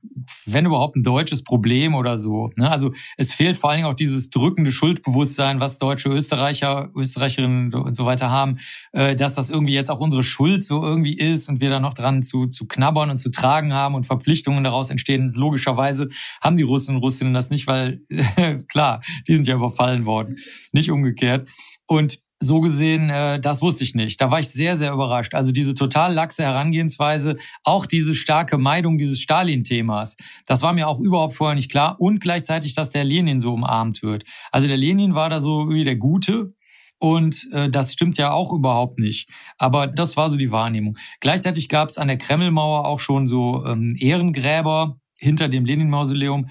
wenn 0.46 0.66
überhaupt 0.66 0.98
ein 0.98 1.04
deutsches 1.04 1.42
Problem 1.44 1.96
oder 1.96 2.18
so. 2.18 2.50
Ne? 2.58 2.70
Also 2.70 2.92
es 3.16 3.34
fehlt 3.34 3.56
vor 3.56 3.70
allen 3.70 3.78
Dingen 3.78 3.88
auch 3.88 3.96
dieses 3.96 4.30
drückende 4.30 4.74
Schuldbewusstsein, 4.74 5.62
was 5.62 5.80
deutsche 5.80 6.10
Österreicher, 6.10 6.90
Österreicherinnen 6.94 7.74
und 7.74 7.96
so 7.96 8.06
weiter 8.06 8.30
haben, 8.30 8.58
äh, 8.92 9.16
dass 9.16 9.36
das 9.36 9.50
irgendwie 9.50 9.74
jetzt 9.74 9.90
auch 9.90 10.02
unsere 10.02 10.24
Schuld 10.24 10.66
so 10.66 10.84
irgendwie 10.84 11.18
ist 11.18 11.48
und 11.48 11.62
wir 11.62 11.70
da 11.70 11.80
noch 11.80 11.94
dran 11.94 12.24
zu, 12.24 12.48
zu 12.48 12.68
knabbern 12.68 13.10
und 13.10 13.20
zu 13.20 13.32
tragen 13.32 13.74
haben 13.74 13.96
und 13.96 14.06
Verpflichtungen 14.06 14.66
daraus 14.66 14.90
entstehen. 14.90 15.32
Logischerweise 15.34 16.10
haben 16.42 16.58
die 16.58 16.64
Russen 16.64 16.96
und 16.98 17.04
Russinnen 17.04 17.34
das 17.34 17.52
nicht, 17.52 17.68
weil 17.68 18.02
klar, 18.68 19.02
die 19.30 19.36
sind 19.36 19.48
ja 19.48 19.56
überfallen 19.56 20.06
worden, 20.06 20.36
nicht 20.74 20.92
umgekehrt. 20.92 21.50
Und 21.88 22.20
so 22.42 22.60
gesehen, 22.60 23.10
äh, 23.10 23.40
das 23.40 23.62
wusste 23.62 23.84
ich 23.84 23.96
nicht. 23.96 24.20
Da 24.20 24.32
war 24.32 24.40
ich 24.40 24.50
sehr, 24.50 24.76
sehr 24.76 24.92
überrascht. 24.92 25.36
Also 25.36 25.52
diese 25.52 25.76
total 25.76 26.14
laxe 26.14 26.44
Herangehensweise, 26.44 27.38
auch 27.64 27.86
diese 27.86 28.16
starke 28.16 28.58
Meidung 28.58 28.98
dieses 28.98 29.22
Stalin-Themas, 29.22 30.18
das 30.48 30.62
war 30.64 30.74
mir 30.74 30.88
auch 30.88 31.00
überhaupt 31.00 31.36
vorher 31.36 31.56
nicht 31.56 31.72
klar. 31.72 31.96
Und 32.00 32.20
gleichzeitig, 32.20 32.74
dass 32.74 32.90
der 32.90 33.04
Lenin 33.04 33.40
so 33.40 33.54
umarmt 33.54 34.02
wird. 34.02 34.24
Also 34.52 34.68
der 34.68 34.78
Lenin 34.78 35.16
war 35.16 35.30
da 35.30 35.40
so 35.40 35.70
wie 35.70 35.84
der 35.84 35.96
Gute. 35.96 36.54
Und 36.98 37.48
äh, 37.52 37.70
das 37.70 37.94
stimmt 37.94 38.18
ja 38.18 38.32
auch 38.32 38.54
überhaupt 38.54 39.00
nicht. 39.00 39.30
Aber 39.58 39.88
das 39.88 40.18
war 40.18 40.30
so 40.30 40.38
die 40.38 40.52
Wahrnehmung. 40.52 40.98
Gleichzeitig 41.20 41.68
gab 41.68 41.90
es 41.90 41.98
an 41.98 42.08
der 42.08 42.18
Kremlmauer 42.18 42.86
auch 42.86 43.00
schon 43.00 43.28
so 43.28 43.66
ähm, 43.66 43.96
Ehrengräber 44.00 45.00
hinter 45.18 45.48
dem 45.48 45.66
Lenin-Mausoleum. 45.66 46.48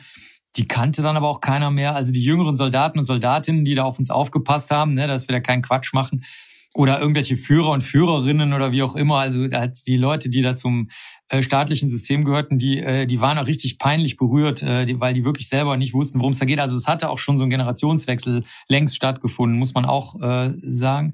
Die 0.56 0.66
kannte 0.66 1.02
dann 1.02 1.16
aber 1.16 1.28
auch 1.28 1.40
keiner 1.40 1.70
mehr. 1.70 1.94
Also 1.94 2.12
die 2.12 2.22
jüngeren 2.22 2.56
Soldaten 2.56 2.98
und 2.98 3.04
Soldatinnen, 3.04 3.64
die 3.64 3.74
da 3.74 3.84
auf 3.84 3.98
uns 3.98 4.10
aufgepasst 4.10 4.70
haben, 4.70 4.94
ne, 4.94 5.06
dass 5.06 5.28
wir 5.28 5.34
da 5.34 5.40
keinen 5.40 5.62
Quatsch 5.62 5.92
machen. 5.92 6.24
Oder 6.72 7.00
irgendwelche 7.00 7.36
Führer 7.36 7.70
und 7.70 7.82
Führerinnen 7.82 8.52
oder 8.52 8.70
wie 8.70 8.84
auch 8.84 8.94
immer. 8.94 9.18
Also 9.18 9.48
die 9.48 9.96
Leute, 9.96 10.30
die 10.30 10.40
da 10.40 10.54
zum 10.54 10.88
äh, 11.28 11.42
staatlichen 11.42 11.90
System 11.90 12.24
gehörten, 12.24 12.58
die, 12.58 12.78
äh, 12.78 13.06
die 13.06 13.20
waren 13.20 13.38
auch 13.38 13.48
richtig 13.48 13.78
peinlich 13.78 14.16
berührt, 14.16 14.62
äh, 14.62 14.86
weil 15.00 15.12
die 15.12 15.24
wirklich 15.24 15.48
selber 15.48 15.76
nicht 15.76 15.94
wussten, 15.94 16.20
worum 16.20 16.32
es 16.32 16.38
da 16.38 16.44
geht. 16.44 16.60
Also 16.60 16.76
es 16.76 16.86
hatte 16.86 17.10
auch 17.10 17.18
schon 17.18 17.38
so 17.38 17.44
ein 17.44 17.50
Generationswechsel 17.50 18.44
längst 18.68 18.94
stattgefunden, 18.94 19.58
muss 19.58 19.74
man 19.74 19.84
auch 19.84 20.20
äh, 20.20 20.52
sagen 20.62 21.12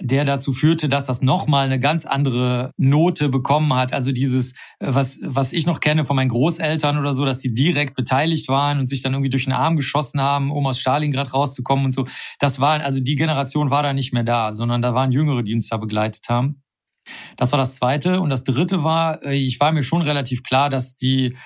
der 0.00 0.24
dazu 0.24 0.52
führte, 0.52 0.88
dass 0.88 1.06
das 1.06 1.22
nochmal 1.22 1.66
eine 1.66 1.78
ganz 1.78 2.06
andere 2.06 2.72
Note 2.76 3.28
bekommen 3.28 3.74
hat. 3.74 3.92
Also 3.92 4.12
dieses, 4.12 4.52
äh, 4.80 4.88
was, 4.88 5.20
was 5.22 5.52
ich 5.52 5.66
noch 5.66 5.80
kenne 5.80 6.04
von 6.04 6.16
meinen 6.16 6.30
Großeltern 6.30 6.98
oder 6.98 7.14
so, 7.14 7.24
dass 7.24 7.38
die 7.38 7.52
direkt 7.52 7.94
beteiligt 7.94 8.48
waren 8.48 8.80
und 8.80 8.88
sich 8.88 9.02
dann 9.02 9.12
irgendwie 9.12 9.30
durch 9.30 9.44
den 9.44 9.52
Arm 9.52 9.76
geschossen 9.76 10.20
haben, 10.20 10.50
um 10.50 10.66
aus 10.66 10.78
Stalingrad 10.78 11.34
rauszukommen 11.34 11.84
und 11.86 11.94
so. 11.94 12.06
Das 12.38 12.60
war, 12.60 12.80
also 12.80 13.00
die 13.00 13.16
Generation 13.16 13.70
war 13.70 13.82
da 13.82 13.92
nicht 13.92 14.12
mehr 14.12 14.24
da, 14.24 14.52
sondern 14.52 14.82
da 14.82 14.94
waren 14.94 15.12
Jüngere, 15.12 15.42
die 15.42 15.54
uns 15.54 15.68
da 15.68 15.76
begleitet 15.76 16.28
haben. 16.28 16.62
Das 17.36 17.52
war 17.52 17.58
das 17.58 17.74
Zweite. 17.74 18.20
Und 18.20 18.30
das 18.30 18.44
Dritte 18.44 18.84
war, 18.84 19.22
äh, 19.22 19.36
ich 19.36 19.60
war 19.60 19.72
mir 19.72 19.82
schon 19.82 20.02
relativ 20.02 20.42
klar, 20.42 20.68
dass 20.68 20.96
die 20.96 21.36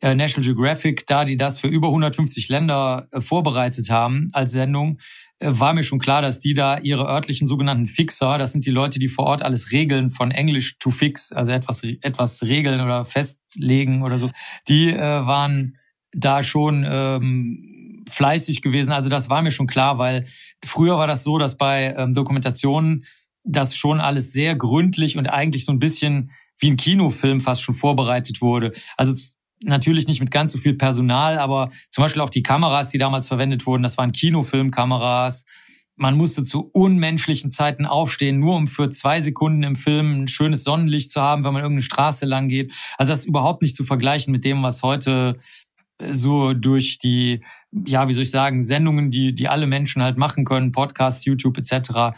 äh, 0.00 0.14
National 0.14 0.46
Geographic, 0.46 1.06
da 1.06 1.24
die 1.24 1.36
das 1.36 1.58
für 1.58 1.68
über 1.68 1.88
150 1.88 2.48
Länder 2.48 3.08
vorbereitet 3.18 3.90
haben 3.90 4.28
als 4.32 4.52
Sendung, 4.52 4.98
war 5.40 5.72
mir 5.72 5.82
schon 5.82 5.98
klar, 5.98 6.22
dass 6.22 6.40
die 6.40 6.54
da 6.54 6.78
ihre 6.78 7.06
örtlichen 7.06 7.48
sogenannten 7.48 7.86
Fixer, 7.86 8.38
das 8.38 8.52
sind 8.52 8.66
die 8.66 8.70
Leute, 8.70 8.98
die 8.98 9.08
vor 9.08 9.26
Ort 9.26 9.42
alles 9.42 9.72
regeln, 9.72 10.10
von 10.10 10.30
Englisch 10.30 10.78
to 10.78 10.90
fix, 10.90 11.32
also 11.32 11.50
etwas, 11.50 11.82
etwas 11.82 12.42
regeln 12.42 12.80
oder 12.80 13.04
festlegen 13.04 14.02
oder 14.02 14.18
so, 14.18 14.30
die 14.68 14.90
äh, 14.90 15.26
waren 15.26 15.74
da 16.12 16.42
schon 16.42 16.86
ähm, 16.88 18.04
fleißig 18.08 18.62
gewesen. 18.62 18.92
Also 18.92 19.10
das 19.10 19.28
war 19.30 19.42
mir 19.42 19.50
schon 19.50 19.66
klar, 19.66 19.98
weil 19.98 20.24
früher 20.64 20.96
war 20.96 21.06
das 21.06 21.24
so, 21.24 21.38
dass 21.38 21.56
bei 21.56 21.94
ähm, 21.96 22.14
Dokumentationen 22.14 23.04
das 23.44 23.76
schon 23.76 24.00
alles 24.00 24.32
sehr 24.32 24.54
gründlich 24.54 25.18
und 25.18 25.26
eigentlich 25.28 25.64
so 25.64 25.72
ein 25.72 25.78
bisschen 25.78 26.30
wie 26.58 26.70
ein 26.70 26.76
Kinofilm 26.76 27.40
fast 27.40 27.62
schon 27.62 27.74
vorbereitet 27.74 28.40
wurde. 28.40 28.72
Also 28.96 29.14
natürlich 29.64 30.06
nicht 30.06 30.20
mit 30.20 30.30
ganz 30.30 30.52
so 30.52 30.58
viel 30.58 30.74
Personal, 30.74 31.38
aber 31.38 31.70
zum 31.90 32.02
Beispiel 32.02 32.22
auch 32.22 32.30
die 32.30 32.42
Kameras, 32.42 32.88
die 32.88 32.98
damals 32.98 33.28
verwendet 33.28 33.66
wurden, 33.66 33.82
das 33.82 33.98
waren 33.98 34.12
Kinofilmkameras. 34.12 35.44
Man 35.96 36.16
musste 36.16 36.42
zu 36.42 36.70
unmenschlichen 36.72 37.50
Zeiten 37.50 37.86
aufstehen, 37.86 38.38
nur 38.40 38.56
um 38.56 38.68
für 38.68 38.90
zwei 38.90 39.20
Sekunden 39.20 39.62
im 39.62 39.76
Film 39.76 40.22
ein 40.22 40.28
schönes 40.28 40.64
Sonnenlicht 40.64 41.10
zu 41.10 41.22
haben, 41.22 41.44
wenn 41.44 41.52
man 41.52 41.62
irgendeine 41.62 41.82
Straße 41.82 42.26
lang 42.26 42.48
geht. 42.48 42.72
Also 42.98 43.10
das 43.10 43.20
ist 43.20 43.26
überhaupt 43.26 43.62
nicht 43.62 43.76
zu 43.76 43.84
vergleichen 43.84 44.32
mit 44.32 44.44
dem, 44.44 44.62
was 44.62 44.82
heute 44.82 45.38
äh, 45.98 46.12
so 46.12 46.52
durch 46.52 46.98
die, 46.98 47.44
ja, 47.70 48.08
wie 48.08 48.12
soll 48.12 48.24
ich 48.24 48.30
sagen, 48.30 48.62
Sendungen, 48.62 49.10
die, 49.10 49.34
die 49.34 49.48
alle 49.48 49.66
Menschen 49.66 50.02
halt 50.02 50.18
machen 50.18 50.44
können, 50.44 50.72
Podcasts, 50.72 51.24
YouTube 51.24 51.58
etc., 51.58 52.16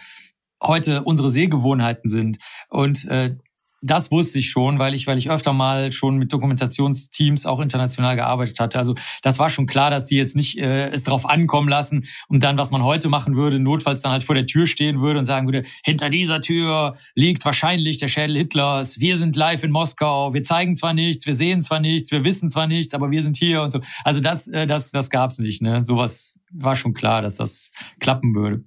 heute 0.62 1.02
unsere 1.04 1.30
Sehgewohnheiten 1.30 2.08
sind. 2.08 2.38
Und 2.70 3.04
äh, 3.06 3.36
das 3.82 4.10
wusste 4.10 4.38
ich 4.38 4.50
schon, 4.50 4.78
weil 4.78 4.94
ich, 4.94 5.06
weil 5.06 5.18
ich 5.18 5.30
öfter 5.30 5.52
mal 5.52 5.92
schon 5.92 6.16
mit 6.16 6.32
Dokumentationsteams 6.32 7.46
auch 7.46 7.60
international 7.60 8.16
gearbeitet 8.16 8.58
hatte. 8.58 8.78
Also 8.78 8.94
das 9.22 9.38
war 9.38 9.50
schon 9.50 9.66
klar, 9.66 9.90
dass 9.90 10.06
die 10.06 10.16
jetzt 10.16 10.34
nicht 10.34 10.58
äh, 10.58 10.88
es 10.88 11.04
drauf 11.04 11.28
ankommen 11.28 11.68
lassen 11.68 12.06
und 12.28 12.42
dann, 12.42 12.56
was 12.58 12.70
man 12.70 12.82
heute 12.82 13.08
machen 13.08 13.36
würde, 13.36 13.60
notfalls 13.60 14.02
dann 14.02 14.12
halt 14.12 14.24
vor 14.24 14.34
der 14.34 14.46
Tür 14.46 14.66
stehen 14.66 15.00
würde 15.00 15.18
und 15.18 15.26
sagen 15.26 15.46
würde, 15.46 15.64
hinter 15.84 16.08
dieser 16.08 16.40
Tür 16.40 16.96
liegt 17.14 17.44
wahrscheinlich 17.44 17.98
der 17.98 18.08
Schädel 18.08 18.36
Hitlers, 18.36 18.98
wir 18.98 19.18
sind 19.18 19.36
live 19.36 19.62
in 19.62 19.70
Moskau, 19.70 20.32
wir 20.32 20.42
zeigen 20.42 20.76
zwar 20.76 20.94
nichts, 20.94 21.26
wir 21.26 21.34
sehen 21.34 21.62
zwar 21.62 21.80
nichts, 21.80 22.10
wir 22.10 22.24
wissen 22.24 22.48
zwar 22.48 22.66
nichts, 22.66 22.94
aber 22.94 23.10
wir 23.10 23.22
sind 23.22 23.36
hier 23.36 23.62
und 23.62 23.72
so. 23.72 23.80
Also 24.04 24.20
das, 24.20 24.48
äh, 24.48 24.66
das, 24.66 24.90
das 24.90 25.10
gab's 25.10 25.38
nicht. 25.38 25.60
Ne? 25.60 25.84
Sowas 25.84 26.38
war 26.50 26.76
schon 26.76 26.94
klar, 26.94 27.22
dass 27.22 27.36
das 27.36 27.70
klappen 28.00 28.34
würde. 28.34 28.64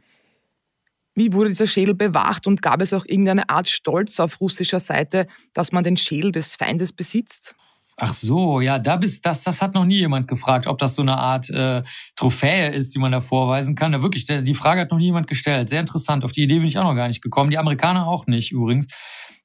Wie 1.19 1.33
wurde 1.33 1.49
dieser 1.49 1.67
Schädel 1.67 1.95
bewacht 1.95 2.47
und 2.47 2.61
gab 2.61 2.81
es 2.81 2.93
auch 2.93 3.03
irgendeine 3.05 3.49
Art 3.49 3.67
Stolz 3.67 4.21
auf 4.21 4.39
russischer 4.39 4.79
Seite, 4.79 5.27
dass 5.53 5.73
man 5.73 5.83
den 5.83 5.97
Schädel 5.97 6.31
des 6.31 6.55
Feindes 6.55 6.93
besitzt? 6.93 7.53
Ach 7.97 8.13
so, 8.13 8.61
ja, 8.61 8.79
da 8.79 8.95
bist 8.95 9.25
das, 9.25 9.43
das 9.43 9.61
hat 9.61 9.73
noch 9.73 9.83
nie 9.83 9.97
jemand 9.97 10.29
gefragt, 10.29 10.65
ob 10.65 10.77
das 10.77 10.95
so 10.95 11.01
eine 11.01 11.17
Art 11.17 11.49
äh, 11.49 11.83
Trophäe 12.15 12.69
ist, 12.69 12.95
die 12.95 12.99
man 12.99 13.11
da 13.11 13.19
vorweisen 13.19 13.75
kann. 13.75 13.91
Da 13.91 14.01
wirklich, 14.01 14.27
die 14.27 14.53
Frage 14.53 14.79
hat 14.79 14.91
noch 14.91 14.97
nie 14.97 15.07
jemand 15.07 15.27
gestellt. 15.27 15.67
Sehr 15.67 15.81
interessant. 15.81 16.23
Auf 16.23 16.31
die 16.31 16.43
Idee 16.43 16.59
bin 16.59 16.67
ich 16.67 16.77
auch 16.77 16.85
noch 16.85 16.95
gar 16.95 17.09
nicht 17.09 17.21
gekommen. 17.21 17.51
Die 17.51 17.57
Amerikaner 17.57 18.07
auch 18.07 18.25
nicht 18.25 18.53
übrigens. 18.53 18.87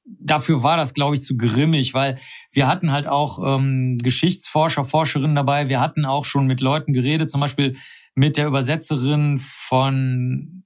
Dafür 0.05 0.63
war 0.63 0.77
das, 0.77 0.93
glaube 0.93 1.15
ich, 1.15 1.23
zu 1.23 1.35
grimmig, 1.35 1.93
weil 1.93 2.17
wir 2.53 2.67
hatten 2.67 2.93
halt 2.93 3.07
auch 3.07 3.39
ähm, 3.45 3.97
Geschichtsforscher, 3.97 4.85
Forscherinnen 4.85 5.35
dabei. 5.35 5.67
Wir 5.67 5.81
hatten 5.81 6.05
auch 6.05 6.23
schon 6.23 6.47
mit 6.47 6.61
Leuten 6.61 6.93
geredet, 6.93 7.29
zum 7.29 7.41
Beispiel 7.41 7.75
mit 8.13 8.37
der 8.37 8.47
Übersetzerin 8.47 9.41
von 9.41 10.63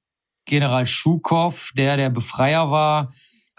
General 0.50 0.86
Schukow, 0.88 1.72
der 1.78 1.96
der 1.96 2.10
Befreier 2.10 2.72
war 2.72 3.12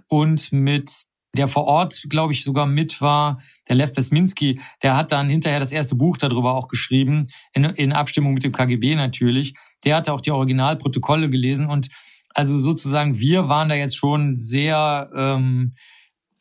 und 0.09 0.51
mit 0.53 0.91
der 1.37 1.47
vor 1.47 1.65
Ort, 1.65 2.07
glaube 2.09 2.33
ich, 2.33 2.43
sogar 2.43 2.67
mit 2.67 3.01
war, 3.01 3.41
der 3.69 3.77
Lev 3.77 3.97
Wesminski, 3.97 4.61
der 4.83 4.97
hat 4.97 5.13
dann 5.13 5.29
hinterher 5.29 5.61
das 5.61 5.71
erste 5.71 5.95
Buch 5.95 6.17
darüber 6.17 6.55
auch 6.55 6.67
geschrieben, 6.67 7.29
in, 7.53 7.65
in 7.65 7.93
Abstimmung 7.93 8.35
mit 8.35 8.43
dem 8.43 8.51
KGB 8.51 8.97
natürlich. 8.97 9.55
Der 9.85 9.95
hatte 9.95 10.13
auch 10.13 10.21
die 10.21 10.33
Originalprotokolle 10.33 11.31
gelesen 11.31 11.67
und 11.67 11.89
also 12.35 12.59
sozusagen 12.59 13.19
wir 13.21 13.49
waren 13.49 13.69
da 13.69 13.77
jetzt 13.77 13.97
schon 13.97 14.37
sehr 14.37 15.11
ähm, 15.15 15.75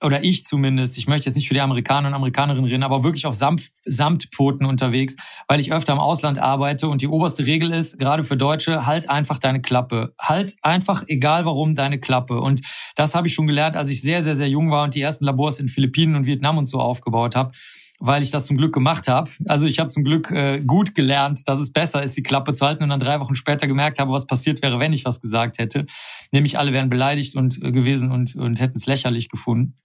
oder 0.01 0.23
ich 0.23 0.45
zumindest, 0.45 0.97
ich 0.97 1.07
möchte 1.07 1.29
jetzt 1.29 1.35
nicht 1.35 1.47
für 1.47 1.53
die 1.53 1.61
Amerikaner 1.61 2.07
und 2.07 2.13
Amerikanerinnen 2.13 2.69
reden, 2.69 2.83
aber 2.83 3.03
wirklich 3.03 3.25
auf 3.25 3.35
Samt, 3.35 3.69
Samtpfoten 3.85 4.65
unterwegs, 4.65 5.15
weil 5.47 5.59
ich 5.59 5.73
öfter 5.73 5.93
im 5.93 5.99
Ausland 5.99 6.39
arbeite 6.39 6.87
und 6.87 7.01
die 7.01 7.07
oberste 7.07 7.45
Regel 7.45 7.71
ist, 7.71 7.99
gerade 7.99 8.23
für 8.23 8.37
Deutsche, 8.37 8.85
halt 8.85 9.09
einfach 9.09 9.39
deine 9.39 9.61
Klappe. 9.61 10.13
Halt 10.19 10.55
einfach, 10.61 11.03
egal 11.07 11.45
warum, 11.45 11.75
deine 11.75 11.99
Klappe. 11.99 12.39
Und 12.39 12.61
das 12.95 13.15
habe 13.15 13.27
ich 13.27 13.33
schon 13.33 13.47
gelernt, 13.47 13.75
als 13.75 13.89
ich 13.89 14.01
sehr, 14.01 14.23
sehr, 14.23 14.35
sehr 14.35 14.49
jung 14.49 14.71
war 14.71 14.85
und 14.85 14.95
die 14.95 15.01
ersten 15.01 15.25
Labors 15.25 15.59
in 15.59 15.67
Philippinen 15.67 16.15
und 16.15 16.25
Vietnam 16.25 16.57
und 16.57 16.67
so 16.67 16.79
aufgebaut 16.79 17.35
habe 17.35 17.51
weil 17.99 18.23
ich 18.23 18.31
das 18.31 18.45
zum 18.45 18.57
Glück 18.57 18.73
gemacht 18.73 19.07
habe. 19.07 19.29
Also 19.45 19.67
ich 19.67 19.79
habe 19.79 19.89
zum 19.89 20.03
Glück 20.03 20.31
äh, 20.31 20.61
gut 20.65 20.95
gelernt, 20.95 21.47
dass 21.47 21.59
es 21.59 21.71
besser 21.71 22.01
ist, 22.01 22.15
die 22.15 22.23
Klappe 22.23 22.53
zu 22.53 22.65
halten 22.65 22.83
und 22.83 22.89
dann 22.89 22.99
drei 22.99 23.19
Wochen 23.19 23.35
später 23.35 23.67
gemerkt 23.67 23.99
habe, 23.99 24.11
was 24.11 24.25
passiert 24.25 24.61
wäre, 24.61 24.79
wenn 24.79 24.93
ich 24.93 25.05
was 25.05 25.19
gesagt 25.19 25.57
hätte. 25.57 25.85
Nämlich 26.31 26.57
alle 26.57 26.71
wären 26.71 26.89
beleidigt 26.89 27.35
und 27.35 27.61
äh, 27.61 27.71
gewesen 27.71 28.11
und, 28.11 28.35
und 28.35 28.59
hätten 28.59 28.77
es 28.77 28.85
lächerlich 28.85 29.29
gefunden. 29.29 29.75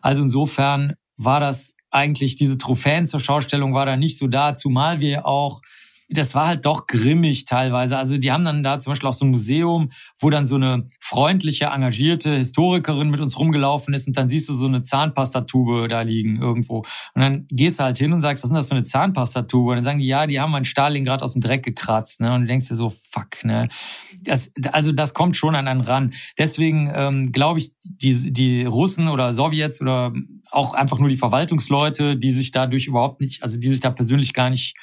Also 0.00 0.22
insofern 0.22 0.94
war 1.16 1.40
das 1.40 1.76
eigentlich, 1.90 2.36
diese 2.36 2.58
Trophäen 2.58 3.06
zur 3.06 3.20
Schaustellung 3.20 3.74
war 3.74 3.86
da 3.86 3.96
nicht 3.96 4.18
so 4.18 4.26
da, 4.26 4.54
zumal 4.54 5.00
wir 5.00 5.26
auch 5.26 5.60
das 6.08 6.34
war 6.34 6.46
halt 6.46 6.66
doch 6.66 6.86
grimmig 6.86 7.44
teilweise. 7.44 7.96
Also 7.96 8.18
die 8.18 8.32
haben 8.32 8.44
dann 8.44 8.62
da 8.62 8.78
zum 8.78 8.92
Beispiel 8.92 9.08
auch 9.08 9.14
so 9.14 9.24
ein 9.24 9.30
Museum, 9.30 9.90
wo 10.18 10.30
dann 10.30 10.46
so 10.46 10.56
eine 10.56 10.84
freundliche, 11.00 11.66
engagierte 11.66 12.36
Historikerin 12.36 13.10
mit 13.10 13.20
uns 13.20 13.38
rumgelaufen 13.38 13.94
ist 13.94 14.06
und 14.06 14.16
dann 14.16 14.28
siehst 14.28 14.48
du 14.48 14.54
so 14.54 14.66
eine 14.66 14.82
Zahnpastatube 14.82 15.88
da 15.88 16.02
liegen 16.02 16.40
irgendwo. 16.40 16.78
Und 17.14 17.20
dann 17.22 17.46
gehst 17.50 17.80
du 17.80 17.84
halt 17.84 17.98
hin 17.98 18.12
und 18.12 18.22
sagst, 18.22 18.42
was 18.42 18.50
ist 18.50 18.56
das 18.56 18.68
für 18.68 18.74
eine 18.74 18.84
Zahnpastatube? 18.84 19.70
Und 19.70 19.76
dann 19.76 19.84
sagen 19.84 19.98
die, 20.00 20.06
ja, 20.06 20.26
die 20.26 20.40
haben 20.40 20.54
einen 20.54 20.64
Stalingrad 20.64 21.22
aus 21.22 21.32
dem 21.32 21.42
Dreck 21.42 21.62
gekratzt. 21.62 22.20
Ne? 22.20 22.32
Und 22.32 22.42
du 22.42 22.46
denkst 22.46 22.68
dir 22.68 22.76
so, 22.76 22.92
fuck, 23.10 23.44
ne? 23.44 23.68
Das, 24.24 24.52
also 24.72 24.92
das 24.92 25.14
kommt 25.14 25.36
schon 25.36 25.54
an 25.54 25.68
einen 25.68 25.80
ran. 25.80 26.12
Deswegen 26.38 26.90
ähm, 26.94 27.32
glaube 27.32 27.58
ich, 27.58 27.72
die, 27.82 28.32
die 28.32 28.64
Russen 28.64 29.08
oder 29.08 29.32
Sowjets 29.32 29.80
oder 29.80 30.12
auch 30.50 30.74
einfach 30.74 30.98
nur 30.98 31.08
die 31.08 31.16
Verwaltungsleute, 31.16 32.16
die 32.16 32.30
sich 32.30 32.50
dadurch 32.50 32.86
überhaupt 32.86 33.20
nicht, 33.20 33.42
also 33.42 33.56
die 33.56 33.68
sich 33.68 33.80
da 33.80 33.90
persönlich 33.90 34.34
gar 34.34 34.50
nicht 34.50 34.76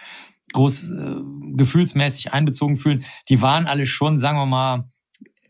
groß 0.54 0.92
äh, 0.92 1.16
gefühlsmäßig 1.56 2.34
einbezogen 2.34 2.78
fühlen, 2.78 3.04
die 3.28 3.42
waren 3.42 3.68
alle 3.68 3.86
schon, 3.86 4.20
sagen 4.20 4.38
wir 4.38 4.46
mal, 4.46 4.86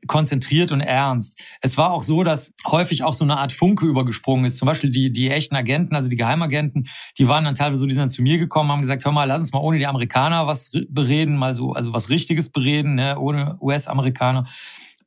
konzentriert 0.08 0.72
und 0.72 0.82
ernst. 0.82 1.39
Es 1.62 1.77
war 1.77 1.91
auch 1.91 2.03
so, 2.03 2.24
dass 2.24 2.53
häufig 2.68 3.03
auch 3.03 3.13
so 3.13 3.24
eine 3.24 3.38
Art 3.38 3.51
Funke 3.51 3.86
übergesprungen 3.86 4.46
ist. 4.46 4.58
Zum 4.58 4.65
Beispiel 4.65 4.89
die, 4.89 5.12
die 5.12 5.29
echten 5.29 5.56
Agenten, 5.56 5.96
also 5.96 6.10
die 6.10 6.15
Geheimagenten, 6.15 6.88
die 7.18 7.27
waren 7.27 7.44
dann 7.44 7.56
teilweise 7.56 7.79
so, 7.79 7.86
die 7.86 7.94
sind 7.94 8.01
dann 8.01 8.10
zu 8.10 8.22
mir 8.22 8.38
gekommen, 8.38 8.72
haben 8.72 8.82
gesagt, 8.82 9.06
hör 9.06 9.12
mal, 9.12 9.25
lass 9.25 9.39
uns 9.39 9.53
mal 9.53 9.60
ohne 9.60 9.77
die 9.77 9.88
Amerikaner 9.88 10.48
was 10.48 10.72
bereden, 10.89 11.38
mal 11.38 11.53
so, 11.53 11.74
also 11.74 11.94
was 11.94 12.10
Richtiges 12.10 12.50
bereden, 12.50 12.96
ne, 12.96 13.20
ohne 13.20 13.58
US-Amerikaner. 13.62 14.46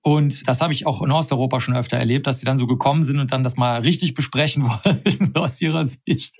Und 0.02 0.48
das 0.48 0.60
habe 0.60 0.72
ich 0.72 0.84
auch 0.86 1.00
in 1.02 1.12
Osteuropa 1.12 1.60
schon 1.60 1.76
öfter 1.76 1.96
erlebt, 1.96 2.26
dass 2.26 2.40
sie 2.40 2.46
dann 2.46 2.58
so 2.58 2.66
gekommen 2.66 3.04
sind 3.04 3.20
und 3.20 3.30
dann 3.30 3.44
das 3.44 3.56
mal 3.56 3.80
richtig 3.80 4.14
besprechen 4.14 4.64
wollten, 4.84 5.32
so 5.32 5.40
aus 5.40 5.60
ihrer 5.60 5.86
Sicht. 5.86 6.36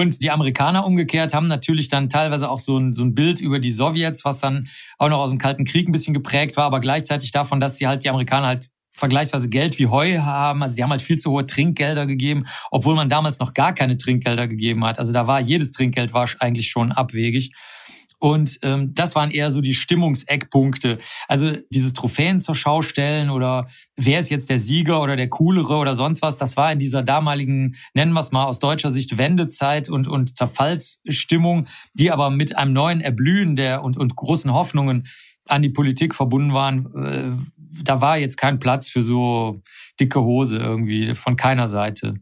Und 0.00 0.22
die 0.22 0.30
Amerikaner 0.30 0.86
umgekehrt 0.86 1.34
haben 1.34 1.46
natürlich 1.46 1.88
dann 1.88 2.08
teilweise 2.08 2.48
auch 2.48 2.58
so 2.58 2.78
ein, 2.78 2.94
so 2.94 3.04
ein 3.04 3.14
Bild 3.14 3.38
über 3.38 3.58
die 3.58 3.70
Sowjets, 3.70 4.24
was 4.24 4.40
dann 4.40 4.66
auch 4.96 5.10
noch 5.10 5.18
aus 5.18 5.28
dem 5.28 5.36
Kalten 5.36 5.64
Krieg 5.64 5.86
ein 5.86 5.92
bisschen 5.92 6.14
geprägt 6.14 6.56
war, 6.56 6.64
aber 6.64 6.80
gleichzeitig 6.80 7.32
davon, 7.32 7.60
dass 7.60 7.76
sie 7.76 7.86
halt 7.86 8.02
die 8.02 8.08
Amerikaner 8.08 8.46
halt 8.46 8.68
vergleichsweise 8.92 9.50
Geld 9.50 9.78
wie 9.78 9.88
Heu 9.88 10.18
haben. 10.20 10.62
Also 10.62 10.74
die 10.74 10.82
haben 10.82 10.90
halt 10.90 11.02
viel 11.02 11.18
zu 11.18 11.30
hohe 11.30 11.44
Trinkgelder 11.44 12.06
gegeben, 12.06 12.44
obwohl 12.70 12.94
man 12.94 13.10
damals 13.10 13.40
noch 13.40 13.52
gar 13.52 13.74
keine 13.74 13.98
Trinkgelder 13.98 14.48
gegeben 14.48 14.86
hat. 14.86 14.98
Also 14.98 15.12
da 15.12 15.26
war 15.26 15.38
jedes 15.38 15.72
Trinkgeld 15.72 16.14
war 16.14 16.26
eigentlich 16.38 16.70
schon 16.70 16.92
abwegig. 16.92 17.52
Und 18.20 18.58
ähm, 18.62 18.94
das 18.94 19.14
waren 19.14 19.30
eher 19.30 19.50
so 19.50 19.62
die 19.62 19.74
Stimmungseckpunkte. 19.74 20.98
Also 21.26 21.56
dieses 21.70 21.94
Trophäen 21.94 22.42
zur 22.42 22.54
Schau 22.54 22.82
stellen 22.82 23.30
oder 23.30 23.66
wer 23.96 24.20
ist 24.20 24.30
jetzt 24.30 24.50
der 24.50 24.58
Sieger 24.58 25.00
oder 25.00 25.16
der 25.16 25.30
Coolere 25.30 25.76
oder 25.78 25.94
sonst 25.94 26.20
was, 26.20 26.36
das 26.36 26.58
war 26.58 26.70
in 26.70 26.78
dieser 26.78 27.02
damaligen, 27.02 27.76
nennen 27.94 28.12
wir 28.12 28.20
es 28.20 28.30
mal 28.30 28.44
aus 28.44 28.58
deutscher 28.58 28.90
Sicht, 28.90 29.16
Wendezeit 29.16 29.88
und, 29.88 30.06
und 30.06 30.36
Zerfallsstimmung, 30.36 31.66
die 31.94 32.10
aber 32.10 32.28
mit 32.28 32.58
einem 32.58 32.74
neuen 32.74 33.00
Erblühen 33.00 33.56
der 33.56 33.82
und, 33.82 33.96
und 33.96 34.14
großen 34.16 34.52
Hoffnungen 34.52 35.08
an 35.48 35.62
die 35.62 35.70
Politik 35.70 36.14
verbunden 36.14 36.52
waren. 36.52 36.94
Äh, 36.94 37.82
da 37.82 38.02
war 38.02 38.18
jetzt 38.18 38.36
kein 38.36 38.58
Platz 38.58 38.90
für 38.90 39.02
so 39.02 39.62
dicke 39.98 40.20
Hose 40.20 40.58
irgendwie 40.58 41.14
von 41.14 41.36
keiner 41.36 41.68
Seite. 41.68 42.16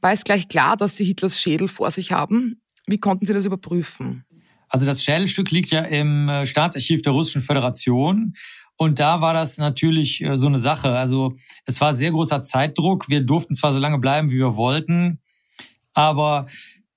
War 0.00 0.12
es 0.12 0.24
gleich 0.24 0.48
klar, 0.48 0.78
dass 0.78 0.96
Sie 0.96 1.04
Hitlers 1.04 1.38
Schädel 1.38 1.68
vor 1.68 1.90
sich 1.90 2.12
haben? 2.12 2.62
Wie 2.86 2.98
konnten 2.98 3.26
Sie 3.26 3.34
das 3.34 3.44
überprüfen? 3.44 4.24
Also 4.72 4.86
das 4.86 5.04
Schädelstück 5.04 5.50
liegt 5.50 5.70
ja 5.70 5.82
im 5.82 6.30
äh, 6.30 6.46
Staatsarchiv 6.46 7.02
der 7.02 7.12
Russischen 7.12 7.42
Föderation. 7.42 8.32
Und 8.76 8.98
da 8.98 9.20
war 9.20 9.34
das 9.34 9.58
natürlich 9.58 10.22
äh, 10.22 10.36
so 10.36 10.46
eine 10.46 10.58
Sache. 10.58 10.96
Also 10.96 11.34
es 11.66 11.80
war 11.82 11.94
sehr 11.94 12.10
großer 12.10 12.42
Zeitdruck. 12.42 13.10
Wir 13.10 13.20
durften 13.20 13.54
zwar 13.54 13.74
so 13.74 13.78
lange 13.78 13.98
bleiben, 13.98 14.30
wie 14.30 14.38
wir 14.38 14.56
wollten, 14.56 15.20
aber 15.92 16.46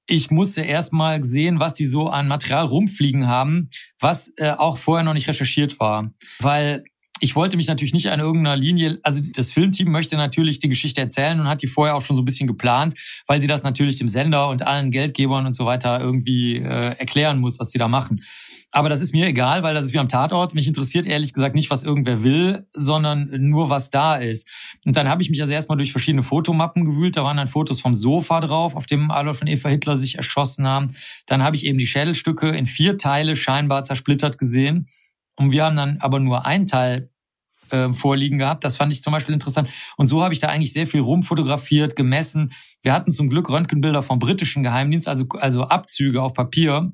ich 0.07 0.31
musste 0.31 0.61
erst 0.61 0.93
mal 0.93 1.21
sehen, 1.23 1.59
was 1.59 1.73
die 1.73 1.85
so 1.85 2.07
an 2.07 2.29
Material 2.29 2.65
rumfliegen 2.65 3.27
haben, 3.27 3.69
was 3.99 4.31
äh, 4.37 4.51
auch 4.51 4.77
vorher 4.77 5.03
noch 5.03 5.13
nicht 5.13 5.27
recherchiert 5.27 5.77
war. 5.79 6.11
Weil 6.39 6.85
ich 7.21 7.35
wollte 7.35 7.55
mich 7.55 7.67
natürlich 7.67 7.93
nicht 7.93 8.09
an 8.09 8.19
irgendeiner 8.19 8.57
Linie, 8.57 8.99
also 9.03 9.21
das 9.33 9.51
Filmteam 9.51 9.91
möchte 9.91 10.17
natürlich 10.17 10.59
die 10.59 10.69
Geschichte 10.69 10.99
erzählen 11.01 11.39
und 11.39 11.47
hat 11.47 11.61
die 11.61 11.67
vorher 11.67 11.95
auch 11.95 12.01
schon 12.01 12.15
so 12.15 12.21
ein 12.21 12.25
bisschen 12.25 12.47
geplant, 12.47 12.93
weil 13.25 13.41
sie 13.41 13.47
das 13.47 13.63
natürlich 13.63 13.97
dem 13.97 14.09
Sender 14.09 14.49
und 14.49 14.67
allen 14.67 14.91
Geldgebern 14.91 15.45
und 15.45 15.53
so 15.53 15.65
weiter 15.65 15.99
irgendwie 16.01 16.57
äh, 16.57 16.97
erklären 16.97 17.39
muss, 17.39 17.59
was 17.59 17.71
sie 17.71 17.79
da 17.79 17.87
machen. 17.87 18.21
Aber 18.75 18.89
das 18.89 18.99
ist 18.99 19.13
mir 19.13 19.25
egal, 19.27 19.63
weil 19.63 19.73
das 19.73 19.85
ist 19.85 19.93
wie 19.93 19.99
am 19.99 20.09
Tatort. 20.09 20.53
Mich 20.53 20.67
interessiert 20.67 21.05
ehrlich 21.05 21.31
gesagt 21.31 21.55
nicht, 21.55 21.69
was 21.69 21.83
irgendwer 21.83 22.23
will, 22.23 22.67
sondern 22.73 23.29
nur, 23.31 23.69
was 23.69 23.89
da 23.89 24.17
ist. 24.17 24.49
Und 24.85 24.97
dann 24.97 25.07
habe 25.07 25.21
ich 25.21 25.29
mich 25.29 25.41
also 25.41 25.53
erstmal 25.53 25.77
durch 25.77 25.93
verschiedene 25.93 26.23
Fotomappen 26.23 26.83
gewühlt. 26.83 27.15
Da 27.15 27.23
waren 27.23 27.37
dann 27.37 27.47
Fotos 27.47 27.79
vom 27.79 27.95
Sofa 27.95 28.41
drauf, 28.41 28.75
auf 28.75 28.85
dem 28.85 29.11
Adolf 29.11 29.39
und 29.39 29.47
Eva 29.47 29.69
Hitler 29.69 29.95
sich 29.95 30.15
erschossen 30.17 30.67
haben. 30.67 30.93
Dann 31.25 31.41
habe 31.41 31.55
ich 31.55 31.65
eben 31.65 31.77
die 31.77 31.87
Schädelstücke 31.87 32.49
in 32.49 32.65
vier 32.65 32.97
Teile 32.97 33.37
scheinbar 33.37 33.85
zersplittert 33.85 34.37
gesehen. 34.37 34.87
Und 35.35 35.51
wir 35.51 35.65
haben 35.65 35.75
dann 35.75 35.97
aber 35.99 36.19
nur 36.19 36.45
ein 36.45 36.65
Teil 36.65 37.09
äh, 37.71 37.91
vorliegen 37.93 38.37
gehabt. 38.37 38.63
Das 38.63 38.77
fand 38.77 38.93
ich 38.93 39.03
zum 39.03 39.13
Beispiel 39.13 39.33
interessant. 39.33 39.69
Und 39.97 40.07
so 40.07 40.23
habe 40.23 40.33
ich 40.33 40.39
da 40.39 40.47
eigentlich 40.47 40.73
sehr 40.73 40.87
viel 40.87 41.01
rumfotografiert, 41.01 41.95
gemessen. 41.95 42.53
Wir 42.83 42.93
hatten 42.93 43.11
zum 43.11 43.29
Glück 43.29 43.49
Röntgenbilder 43.49 44.03
vom 44.03 44.19
britischen 44.19 44.63
Geheimdienst, 44.63 45.07
also, 45.07 45.25
also 45.39 45.63
Abzüge 45.63 46.21
auf 46.21 46.33
Papier. 46.33 46.93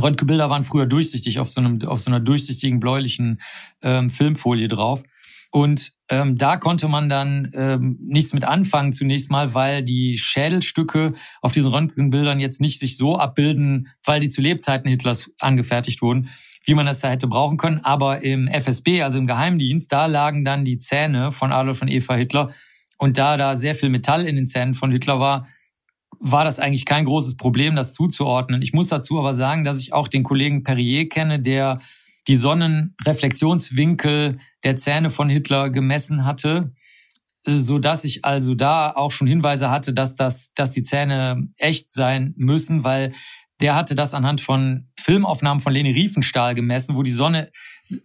Röntgenbilder 0.00 0.50
waren 0.50 0.64
früher 0.64 0.86
durchsichtig 0.86 1.38
auf 1.38 1.48
so, 1.48 1.60
einem, 1.60 1.82
auf 1.82 2.00
so 2.00 2.10
einer 2.10 2.20
durchsichtigen 2.20 2.80
bläulichen 2.80 3.40
ähm, 3.82 4.10
Filmfolie 4.10 4.68
drauf. 4.68 5.02
Und 5.50 5.92
ähm, 6.08 6.36
da 6.36 6.56
konnte 6.56 6.88
man 6.88 7.08
dann 7.08 7.48
ähm, 7.54 7.96
nichts 8.00 8.32
mit 8.32 8.42
anfangen 8.42 8.92
zunächst 8.92 9.30
mal, 9.30 9.54
weil 9.54 9.84
die 9.84 10.18
Schädelstücke 10.18 11.14
auf 11.42 11.52
diesen 11.52 11.70
Röntgenbildern 11.70 12.40
jetzt 12.40 12.60
nicht 12.60 12.80
sich 12.80 12.96
so 12.96 13.16
abbilden, 13.16 13.86
weil 14.04 14.18
die 14.18 14.30
zu 14.30 14.42
Lebzeiten 14.42 14.90
Hitlers 14.90 15.30
angefertigt 15.38 16.02
wurden, 16.02 16.28
wie 16.66 16.74
man 16.74 16.86
das 16.86 17.00
da 17.00 17.10
hätte 17.10 17.26
brauchen 17.26 17.56
können. 17.56 17.80
Aber 17.84 18.22
im 18.22 18.48
FSB, 18.48 19.02
also 19.02 19.18
im 19.18 19.26
Geheimdienst, 19.26 19.92
da 19.92 20.06
lagen 20.06 20.44
dann 20.44 20.64
die 20.64 20.78
Zähne 20.78 21.32
von 21.32 21.52
Adolf 21.52 21.82
und 21.82 21.88
Eva 21.88 22.14
Hitler. 22.14 22.50
Und 22.98 23.18
da 23.18 23.36
da 23.36 23.56
sehr 23.56 23.74
viel 23.74 23.90
Metall 23.90 24.26
in 24.26 24.36
den 24.36 24.46
Zähnen 24.46 24.74
von 24.74 24.90
Hitler 24.90 25.20
war, 25.20 25.46
war 26.20 26.44
das 26.44 26.58
eigentlich 26.58 26.84
kein 26.84 27.04
großes 27.04 27.36
Problem, 27.36 27.76
das 27.76 27.92
zuzuordnen. 27.92 28.62
Ich 28.62 28.72
muss 28.72 28.88
dazu 28.88 29.18
aber 29.18 29.34
sagen, 29.34 29.64
dass 29.64 29.80
ich 29.80 29.92
auch 29.92 30.08
den 30.08 30.22
Kollegen 30.22 30.62
Perrier 30.62 31.08
kenne, 31.08 31.40
der 31.40 31.80
die 32.28 32.36
Sonnenreflexionswinkel 32.36 34.38
der 34.62 34.76
Zähne 34.76 35.10
von 35.10 35.28
Hitler 35.28 35.70
gemessen 35.70 36.24
hatte, 36.24 36.72
so 37.44 37.78
dass 37.78 38.04
ich 38.04 38.24
also 38.24 38.54
da 38.54 38.90
auch 38.90 39.10
schon 39.10 39.26
Hinweise 39.26 39.70
hatte, 39.70 39.92
dass 39.92 40.16
das, 40.16 40.54
dass 40.54 40.70
die 40.70 40.82
Zähne 40.82 41.46
echt 41.58 41.92
sein 41.92 42.32
müssen, 42.36 42.84
weil 42.84 43.12
der 43.60 43.74
hatte 43.74 43.94
das 43.94 44.14
anhand 44.14 44.40
von 44.40 44.88
Filmaufnahmen 45.00 45.60
von 45.60 45.72
Leni 45.72 45.90
Riefenstahl 45.90 46.54
gemessen, 46.54 46.96
wo 46.96 47.02
die 47.02 47.10
Sonne 47.10 47.50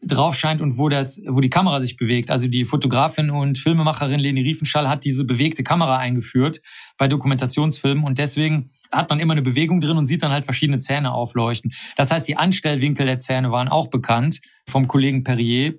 drauf 0.06 0.36
scheint 0.36 0.60
und 0.60 0.78
wo 0.78 0.90
das, 0.90 1.22
wo 1.28 1.40
die 1.40 1.50
Kamera 1.50 1.80
sich 1.80 1.96
bewegt. 1.96 2.30
Also 2.30 2.48
die 2.48 2.66
Fotografin 2.66 3.30
und 3.30 3.58
Filmemacherin 3.58 4.20
Leni 4.20 4.42
Riefenstahl 4.42 4.90
hat 4.90 5.06
diese 5.06 5.24
bewegte 5.24 5.64
Kamera 5.64 5.98
eingeführt 5.98 6.60
bei 6.98 7.08
Dokumentationsfilmen 7.08 8.04
und 8.04 8.18
deswegen 8.18 8.70
hat 8.92 9.10
man 9.10 9.20
immer 9.20 9.34
eine 9.34 9.42
Bewegung 9.42 9.80
drin 9.80 9.98
und 9.98 10.08
sieht 10.08 10.24
dann 10.24 10.32
halt 10.32 10.44
verschiedene 10.44 10.80
Zähne 10.80 11.14
aufleuchten. 11.14 11.72
Das 11.96 12.12
heißt, 12.12 12.28
die 12.28 12.36
Anstellwinkel 12.36 13.06
der 13.06 13.20
Zähne 13.20 13.52
waren 13.52 13.70
auch 13.70 13.88
bekannt 13.88 14.42
vom 14.68 14.88
Kollegen 14.88 15.24
Perrier 15.24 15.76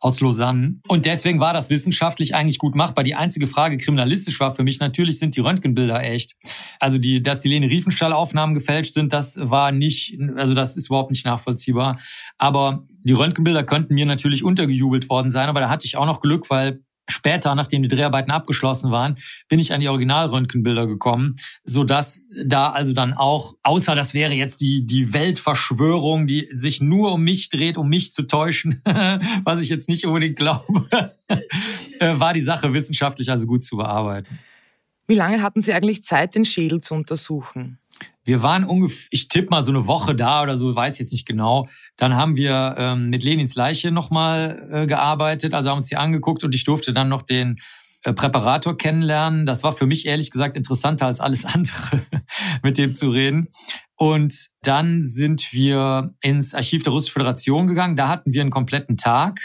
aus 0.00 0.20
Lausanne. 0.20 0.80
Und 0.88 1.06
deswegen 1.06 1.40
war 1.40 1.52
das 1.52 1.70
wissenschaftlich 1.70 2.34
eigentlich 2.34 2.58
gut 2.58 2.74
machbar. 2.74 3.04
Die 3.04 3.14
einzige 3.14 3.46
Frage 3.46 3.76
kriminalistisch 3.76 4.40
war 4.40 4.54
für 4.54 4.62
mich 4.62 4.80
natürlich, 4.80 5.18
sind 5.18 5.36
die 5.36 5.40
Röntgenbilder 5.40 6.02
echt? 6.02 6.34
Also 6.80 6.98
die, 6.98 7.22
dass 7.22 7.40
die 7.40 7.48
Lene 7.48 7.70
Riefenstahl-Aufnahmen 7.70 8.54
gefälscht 8.54 8.94
sind, 8.94 9.12
das 9.12 9.38
war 9.40 9.72
nicht, 9.72 10.18
also 10.36 10.54
das 10.54 10.76
ist 10.76 10.86
überhaupt 10.86 11.10
nicht 11.10 11.24
nachvollziehbar. 11.24 11.98
Aber 12.38 12.84
die 13.04 13.12
Röntgenbilder 13.12 13.64
könnten 13.64 13.94
mir 13.94 14.06
natürlich 14.06 14.44
untergejubelt 14.44 15.08
worden 15.08 15.30
sein. 15.30 15.48
Aber 15.48 15.60
da 15.60 15.68
hatte 15.68 15.86
ich 15.86 15.96
auch 15.96 16.06
noch 16.06 16.20
Glück, 16.20 16.50
weil 16.50 16.80
Später, 17.08 17.54
nachdem 17.54 17.82
die 17.82 17.88
Dreharbeiten 17.88 18.30
abgeschlossen 18.30 18.90
waren, 18.92 19.16
bin 19.48 19.58
ich 19.58 19.72
an 19.72 19.80
die 19.80 19.88
Originalröntgenbilder 19.88 20.86
gekommen, 20.86 21.36
so 21.64 21.82
dass 21.84 22.22
da 22.44 22.70
also 22.70 22.92
dann 22.92 23.12
auch, 23.12 23.54
außer 23.62 23.94
das 23.94 24.14
wäre 24.14 24.32
jetzt 24.32 24.60
die, 24.60 24.86
die 24.86 25.12
Weltverschwörung, 25.12 26.26
die 26.26 26.48
sich 26.52 26.80
nur 26.80 27.12
um 27.12 27.22
mich 27.22 27.48
dreht, 27.48 27.76
um 27.76 27.88
mich 27.88 28.12
zu 28.12 28.22
täuschen, 28.22 28.80
was 29.44 29.62
ich 29.62 29.68
jetzt 29.68 29.88
nicht 29.88 30.06
unbedingt 30.06 30.36
glaube, 30.36 30.64
äh, 31.98 32.18
war 32.20 32.32
die 32.32 32.40
Sache 32.40 32.72
wissenschaftlich 32.72 33.30
also 33.30 33.46
gut 33.46 33.64
zu 33.64 33.76
bearbeiten. 33.76 34.38
Wie 35.08 35.14
lange 35.14 35.42
hatten 35.42 35.60
Sie 35.60 35.72
eigentlich 35.72 36.04
Zeit, 36.04 36.34
den 36.34 36.44
Schädel 36.44 36.80
zu 36.80 36.94
untersuchen? 36.94 37.78
Wir 38.24 38.42
waren 38.42 38.64
ungefähr, 38.64 39.08
ich 39.10 39.28
tippe 39.28 39.50
mal 39.50 39.64
so 39.64 39.72
eine 39.72 39.86
Woche 39.86 40.14
da 40.14 40.42
oder 40.42 40.56
so, 40.56 40.74
weiß 40.74 40.98
jetzt 40.98 41.12
nicht 41.12 41.26
genau. 41.26 41.68
Dann 41.96 42.16
haben 42.16 42.36
wir 42.36 42.74
ähm, 42.78 43.10
mit 43.10 43.24
Lenins 43.24 43.54
Leiche 43.54 43.90
nochmal 43.90 44.68
äh, 44.70 44.86
gearbeitet, 44.86 45.54
also 45.54 45.70
haben 45.70 45.78
uns 45.78 45.88
die 45.88 45.96
angeguckt 45.96 46.44
und 46.44 46.54
ich 46.54 46.64
durfte 46.64 46.92
dann 46.92 47.08
noch 47.08 47.22
den 47.22 47.56
äh, 48.04 48.12
Präparator 48.12 48.76
kennenlernen. 48.76 49.46
Das 49.46 49.62
war 49.62 49.72
für 49.72 49.86
mich 49.86 50.06
ehrlich 50.06 50.30
gesagt 50.30 50.56
interessanter 50.56 51.06
als 51.06 51.20
alles 51.20 51.44
andere, 51.44 52.06
mit 52.62 52.78
dem 52.78 52.94
zu 52.94 53.10
reden. 53.10 53.48
Und 53.96 54.48
dann 54.62 55.02
sind 55.02 55.52
wir 55.52 56.12
ins 56.20 56.54
Archiv 56.54 56.82
der 56.82 56.92
Russischen 56.92 57.12
Föderation 57.12 57.68
gegangen. 57.68 57.94
Da 57.94 58.08
hatten 58.08 58.32
wir 58.32 58.40
einen 58.40 58.50
kompletten 58.50 58.96
Tag. 58.96 59.38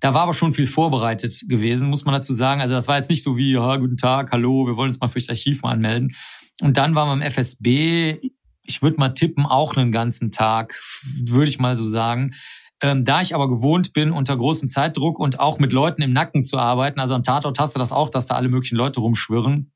Da 0.00 0.14
war 0.14 0.22
aber 0.22 0.32
schon 0.32 0.54
viel 0.54 0.66
vorbereitet 0.66 1.44
gewesen, 1.48 1.90
muss 1.90 2.06
man 2.06 2.14
dazu 2.14 2.32
sagen. 2.32 2.62
Also 2.62 2.72
das 2.72 2.88
war 2.88 2.96
jetzt 2.96 3.10
nicht 3.10 3.22
so 3.22 3.36
wie, 3.36 3.52
ja, 3.52 3.76
guten 3.76 3.98
Tag, 3.98 4.32
hallo, 4.32 4.66
wir 4.66 4.76
wollen 4.76 4.88
uns 4.88 5.00
mal 5.00 5.08
fürs 5.08 5.28
Archiv 5.28 5.62
mal 5.62 5.72
anmelden, 5.72 6.14
und 6.60 6.76
dann 6.76 6.94
waren 6.94 7.08
wir 7.08 7.24
im 7.24 7.30
FSB, 7.30 8.18
ich 8.64 8.82
würde 8.82 8.98
mal 8.98 9.10
tippen, 9.10 9.46
auch 9.46 9.76
einen 9.76 9.92
ganzen 9.92 10.32
Tag, 10.32 10.80
würde 11.24 11.48
ich 11.48 11.58
mal 11.58 11.76
so 11.76 11.84
sagen. 11.84 12.34
Ähm, 12.80 13.04
da 13.04 13.20
ich 13.20 13.34
aber 13.34 13.48
gewohnt 13.48 13.92
bin, 13.92 14.12
unter 14.12 14.36
großem 14.36 14.68
Zeitdruck 14.68 15.18
und 15.18 15.40
auch 15.40 15.58
mit 15.58 15.72
Leuten 15.72 16.02
im 16.02 16.12
Nacken 16.12 16.44
zu 16.44 16.58
arbeiten, 16.58 17.00
also 17.00 17.14
am 17.14 17.24
Tatort 17.24 17.58
hast 17.58 17.74
du 17.74 17.78
das 17.78 17.92
auch, 17.92 18.08
dass 18.08 18.26
da 18.26 18.34
alle 18.36 18.48
möglichen 18.48 18.76
Leute 18.76 19.00
rumschwirren, 19.00 19.72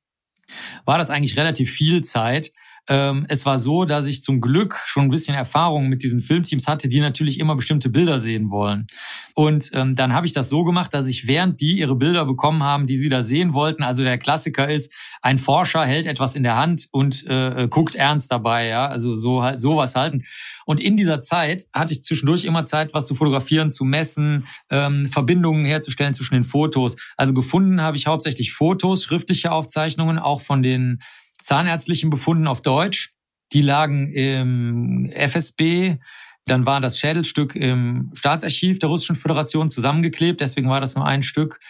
war 0.85 0.99
das 0.99 1.11
eigentlich 1.11 1.37
relativ 1.37 1.71
viel 1.71 2.03
Zeit. 2.03 2.53
Ähm, 2.89 3.27
es 3.29 3.47
war 3.47 3.59
so, 3.59 3.85
dass 3.85 4.07
ich 4.07 4.23
zum 4.23 4.41
Glück 4.41 4.77
schon 4.87 5.05
ein 5.05 5.11
bisschen 5.11 5.37
Erfahrung 5.37 5.89
mit 5.89 6.03
diesen 6.03 6.21
Filmteams 6.21 6.67
hatte, 6.67 6.89
die 6.89 7.01
natürlich 7.01 7.39
immer 7.39 7.55
bestimmte 7.55 7.91
Bilder 7.91 8.19
sehen 8.19 8.51
wollen. 8.51 8.87
Und 9.35 9.71
ähm, 9.73 9.95
dann 9.95 10.13
habe 10.13 10.27
ich 10.27 10.33
das 10.33 10.49
so 10.49 10.65
gemacht, 10.65 10.93
dass 10.93 11.09
ich 11.09 11.27
während 11.27 11.61
die 11.61 11.79
ihre 11.79 11.95
Bilder 11.95 12.25
bekommen 12.25 12.63
haben, 12.63 12.87
die 12.87 12.97
sie 12.97 13.09
da 13.09 13.23
sehen 13.23 13.55
wollten, 13.55 13.83
also 13.83 14.03
der 14.03 14.19
Klassiker 14.19 14.69
ist, 14.69 14.93
ein 15.23 15.39
Forscher 15.39 15.85
hält 15.85 16.07
etwas 16.07 16.35
in 16.35 16.43
der 16.43 16.57
Hand 16.57 16.89
und 16.91 17.25
äh, 17.29 17.69
guckt 17.71 17.95
ernst 17.95 18.33
dabei, 18.33 18.67
ja, 18.67 18.87
also 18.87 19.15
so 19.15 19.43
halt 19.43 19.61
sowas 19.61 19.95
halten. 19.95 20.25
Und 20.67 20.81
in 20.81 20.97
dieser 20.97 21.21
Zeit 21.21 21.67
hatte 21.73 21.93
ich 21.93 22.03
zwischendurch 22.03 22.45
immer 22.45 22.65
Zeit, 22.65 22.95
was 22.95 23.07
zu 23.07 23.15
fotografieren, 23.15 23.71
zu 23.71 23.85
messen, 23.85 24.49
ähm, 24.71 25.07
Verbindungen 25.07 25.65
herzustellen 25.65 26.15
zwischen 26.15 26.35
den 26.35 26.45
Fotos. 26.45 26.97
Also 27.17 27.35
gefunden 27.35 27.81
habe 27.81 27.97
ich 27.97 28.09
hauptsächlich 28.09 28.53
Fotos, 28.53 29.05
schriftliche 29.05 29.53
Aufzeichnungen, 29.53 30.19
auch 30.19 30.41
von 30.41 30.63
den 30.63 30.99
zahnärztlichen 31.43 32.11
Befunden 32.11 32.47
auf 32.47 32.63
Deutsch. 32.63 33.15
Die 33.53 33.63
lagen 33.63 34.09
im 34.11 35.11
FSB. 35.13 35.99
Dann 36.47 36.67
war 36.67 36.81
das 36.81 36.99
Schädelstück 36.99 37.55
im 37.55 38.11
Staatsarchiv 38.15 38.79
der 38.79 38.89
Russischen 38.89 39.17
Föderation 39.17 39.71
zusammengeklebt. 39.71 40.41
Deswegen 40.41 40.69
war 40.69 40.81
das 40.81 40.95
nur 40.95 41.07
ein 41.07 41.23
Stück. 41.23 41.61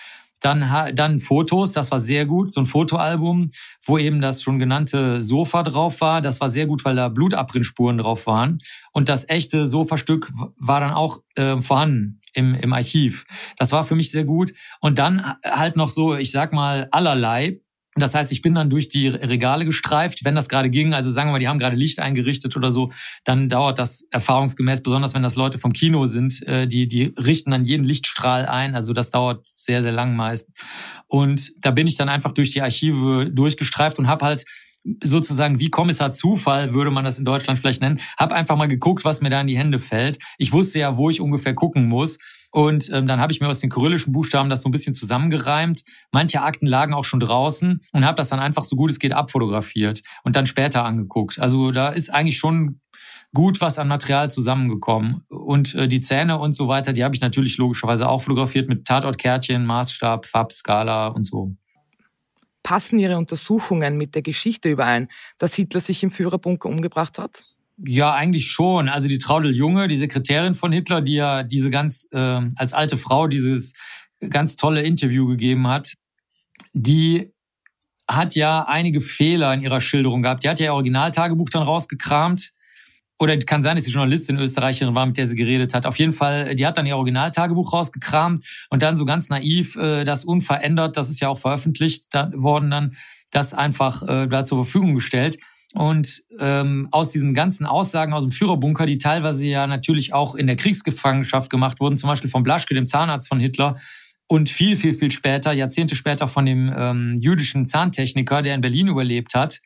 Dann, 0.42 0.94
dann 0.94 1.20
Fotos, 1.20 1.72
das 1.72 1.92
war 1.92 2.00
sehr 2.00 2.26
gut, 2.26 2.50
so 2.50 2.60
ein 2.60 2.66
Fotoalbum, 2.66 3.50
wo 3.84 3.96
eben 3.96 4.20
das 4.20 4.42
schon 4.42 4.58
genannte 4.58 5.22
Sofa 5.22 5.62
drauf 5.62 6.00
war. 6.00 6.20
Das 6.20 6.40
war 6.40 6.50
sehr 6.50 6.66
gut, 6.66 6.84
weil 6.84 6.96
da 6.96 7.08
Blutabrinnsspuren 7.08 7.98
drauf 7.98 8.26
waren. 8.26 8.58
Und 8.92 9.08
das 9.08 9.28
echte 9.28 9.68
Sofastück 9.68 10.32
war 10.56 10.80
dann 10.80 10.90
auch 10.90 11.20
äh, 11.36 11.62
vorhanden 11.62 12.18
im, 12.34 12.56
im 12.56 12.72
Archiv. 12.72 13.24
Das 13.56 13.70
war 13.70 13.84
für 13.84 13.94
mich 13.94 14.10
sehr 14.10 14.24
gut. 14.24 14.52
Und 14.80 14.98
dann 14.98 15.24
halt 15.44 15.76
noch 15.76 15.90
so, 15.90 16.16
ich 16.16 16.32
sag 16.32 16.52
mal, 16.52 16.88
allerlei. 16.90 17.60
Das 17.94 18.14
heißt, 18.14 18.32
ich 18.32 18.40
bin 18.40 18.54
dann 18.54 18.70
durch 18.70 18.88
die 18.88 19.08
Regale 19.08 19.66
gestreift, 19.66 20.24
wenn 20.24 20.34
das 20.34 20.48
gerade 20.48 20.70
ging. 20.70 20.94
Also 20.94 21.10
sagen 21.10 21.28
wir 21.28 21.32
mal, 21.32 21.38
die 21.38 21.48
haben 21.48 21.58
gerade 21.58 21.76
Licht 21.76 21.98
eingerichtet 21.98 22.56
oder 22.56 22.70
so, 22.70 22.90
dann 23.24 23.50
dauert 23.50 23.78
das 23.78 24.06
erfahrungsgemäß, 24.10 24.82
besonders 24.82 25.12
wenn 25.12 25.22
das 25.22 25.36
Leute 25.36 25.58
vom 25.58 25.74
Kino 25.74 26.06
sind, 26.06 26.42
äh, 26.46 26.66
die, 26.66 26.88
die 26.88 27.12
richten 27.18 27.50
dann 27.50 27.66
jeden 27.66 27.84
Lichtstrahl 27.84 28.46
ein. 28.46 28.74
Also 28.74 28.94
das 28.94 29.10
dauert 29.10 29.44
sehr, 29.54 29.82
sehr 29.82 29.92
lang 29.92 30.16
meist. 30.16 30.54
Und 31.06 31.52
da 31.60 31.70
bin 31.70 31.86
ich 31.86 31.96
dann 31.98 32.08
einfach 32.08 32.32
durch 32.32 32.52
die 32.52 32.62
Archive 32.62 33.30
durchgestreift 33.30 33.98
und 33.98 34.06
habe 34.06 34.24
halt 34.24 34.44
sozusagen 35.02 35.60
wie 35.60 35.70
Kommissar 35.70 36.12
Zufall, 36.12 36.74
würde 36.74 36.90
man 36.90 37.04
das 37.04 37.18
in 37.18 37.24
Deutschland 37.24 37.58
vielleicht 37.58 37.82
nennen, 37.82 38.00
habe 38.18 38.34
einfach 38.34 38.56
mal 38.56 38.68
geguckt, 38.68 39.04
was 39.04 39.20
mir 39.20 39.30
da 39.30 39.40
in 39.40 39.46
die 39.46 39.58
Hände 39.58 39.78
fällt. 39.78 40.18
Ich 40.38 40.52
wusste 40.52 40.78
ja, 40.78 40.96
wo 40.96 41.10
ich 41.10 41.20
ungefähr 41.20 41.54
gucken 41.54 41.86
muss. 41.86 42.18
Und 42.50 42.90
ähm, 42.92 43.06
dann 43.06 43.18
habe 43.20 43.32
ich 43.32 43.40
mir 43.40 43.48
aus 43.48 43.60
den 43.60 43.70
kyrillischen 43.70 44.12
Buchstaben 44.12 44.50
das 44.50 44.60
so 44.62 44.68
ein 44.68 44.72
bisschen 44.72 44.92
zusammengereimt. 44.92 45.82
Manche 46.12 46.42
Akten 46.42 46.66
lagen 46.66 46.92
auch 46.92 47.04
schon 47.04 47.20
draußen 47.20 47.80
und 47.92 48.04
habe 48.04 48.16
das 48.16 48.28
dann 48.28 48.40
einfach 48.40 48.64
so 48.64 48.76
gut 48.76 48.90
es 48.90 48.98
geht 48.98 49.12
abfotografiert 49.12 50.02
und 50.22 50.36
dann 50.36 50.44
später 50.44 50.84
angeguckt. 50.84 51.38
Also 51.38 51.70
da 51.70 51.88
ist 51.88 52.12
eigentlich 52.12 52.36
schon 52.36 52.80
gut 53.34 53.62
was 53.62 53.78
an 53.78 53.88
Material 53.88 54.30
zusammengekommen. 54.30 55.24
Und 55.28 55.74
äh, 55.74 55.88
die 55.88 56.00
Zähne 56.00 56.38
und 56.38 56.54
so 56.54 56.68
weiter, 56.68 56.92
die 56.92 57.04
habe 57.04 57.14
ich 57.14 57.22
natürlich 57.22 57.56
logischerweise 57.56 58.08
auch 58.08 58.20
fotografiert 58.20 58.68
mit 58.68 58.84
Tatortkärtchen, 58.84 59.64
Maßstab, 59.64 60.26
Fab, 60.26 60.52
Skala 60.52 61.06
und 61.06 61.24
so. 61.24 61.56
Passen 62.62 62.98
Ihre 62.98 63.16
Untersuchungen 63.16 63.96
mit 63.96 64.14
der 64.14 64.22
Geschichte 64.22 64.70
überein, 64.70 65.08
dass 65.38 65.54
Hitler 65.54 65.80
sich 65.80 66.02
im 66.02 66.10
Führerbunker 66.10 66.68
umgebracht 66.68 67.18
hat? 67.18 67.44
Ja, 67.84 68.14
eigentlich 68.14 68.50
schon. 68.50 68.88
Also 68.88 69.08
die 69.08 69.18
Traudel 69.18 69.54
Junge, 69.54 69.88
die 69.88 69.96
Sekretärin 69.96 70.54
von 70.54 70.72
Hitler, 70.72 71.00
die 71.00 71.14
ja 71.14 71.42
diese 71.42 71.70
ganz 71.70 72.06
äh, 72.12 72.40
als 72.54 72.72
alte 72.72 72.96
Frau 72.96 73.26
dieses 73.26 73.74
ganz 74.30 74.56
tolle 74.56 74.82
Interview 74.82 75.26
gegeben 75.26 75.66
hat, 75.66 75.94
die 76.72 77.30
hat 78.08 78.34
ja 78.34 78.64
einige 78.64 79.00
Fehler 79.00 79.52
in 79.54 79.62
ihrer 79.62 79.80
Schilderung 79.80 80.22
gehabt. 80.22 80.44
Die 80.44 80.48
hat 80.48 80.60
ja 80.60 80.66
ihr 80.66 80.74
Originaltagebuch 80.74 81.48
dann 81.48 81.62
rausgekramt. 81.62 82.52
Oder 83.22 83.38
kann 83.38 83.62
sein, 83.62 83.76
dass 83.76 83.84
die 83.84 83.92
Journalistin 83.92 84.36
Österreicherin 84.36 84.96
war, 84.96 85.06
mit 85.06 85.16
der 85.16 85.28
sie 85.28 85.36
geredet 85.36 85.74
hat. 85.74 85.86
Auf 85.86 85.96
jeden 85.96 86.12
Fall, 86.12 86.56
die 86.56 86.66
hat 86.66 86.76
dann 86.76 86.86
ihr 86.86 86.96
Originaltagebuch 86.96 87.72
rausgekramt 87.72 88.44
und 88.68 88.82
dann 88.82 88.96
so 88.96 89.04
ganz 89.04 89.28
naiv 89.28 89.76
äh, 89.76 90.02
das 90.02 90.24
unverändert, 90.24 90.96
das 90.96 91.08
ist 91.08 91.20
ja 91.20 91.28
auch 91.28 91.38
veröffentlicht 91.38 92.12
worden 92.34 92.72
dann, 92.72 92.96
das 93.30 93.54
einfach 93.54 94.02
äh, 94.08 94.26
da 94.26 94.44
zur 94.44 94.64
Verfügung 94.64 94.96
gestellt. 94.96 95.38
Und 95.72 96.24
ähm, 96.40 96.88
aus 96.90 97.10
diesen 97.10 97.32
ganzen 97.32 97.64
Aussagen 97.64 98.12
aus 98.12 98.24
dem 98.24 98.32
Führerbunker, 98.32 98.86
die 98.86 98.98
teilweise 98.98 99.46
ja 99.46 99.68
natürlich 99.68 100.12
auch 100.12 100.34
in 100.34 100.48
der 100.48 100.56
Kriegsgefangenschaft 100.56 101.48
gemacht 101.48 101.78
wurden, 101.78 101.96
zum 101.96 102.08
Beispiel 102.08 102.28
von 102.28 102.42
Blaschke, 102.42 102.74
dem 102.74 102.88
Zahnarzt 102.88 103.28
von 103.28 103.38
Hitler, 103.38 103.76
und 104.26 104.48
viel, 104.48 104.76
viel, 104.76 104.94
viel 104.94 105.12
später, 105.12 105.52
Jahrzehnte 105.52 105.94
später 105.94 106.26
von 106.26 106.44
dem 106.44 106.72
ähm, 106.76 107.18
jüdischen 107.20 107.66
Zahntechniker, 107.66 108.42
der 108.42 108.56
in 108.56 108.62
Berlin 108.62 108.88
überlebt 108.88 109.34
hat. 109.34 109.60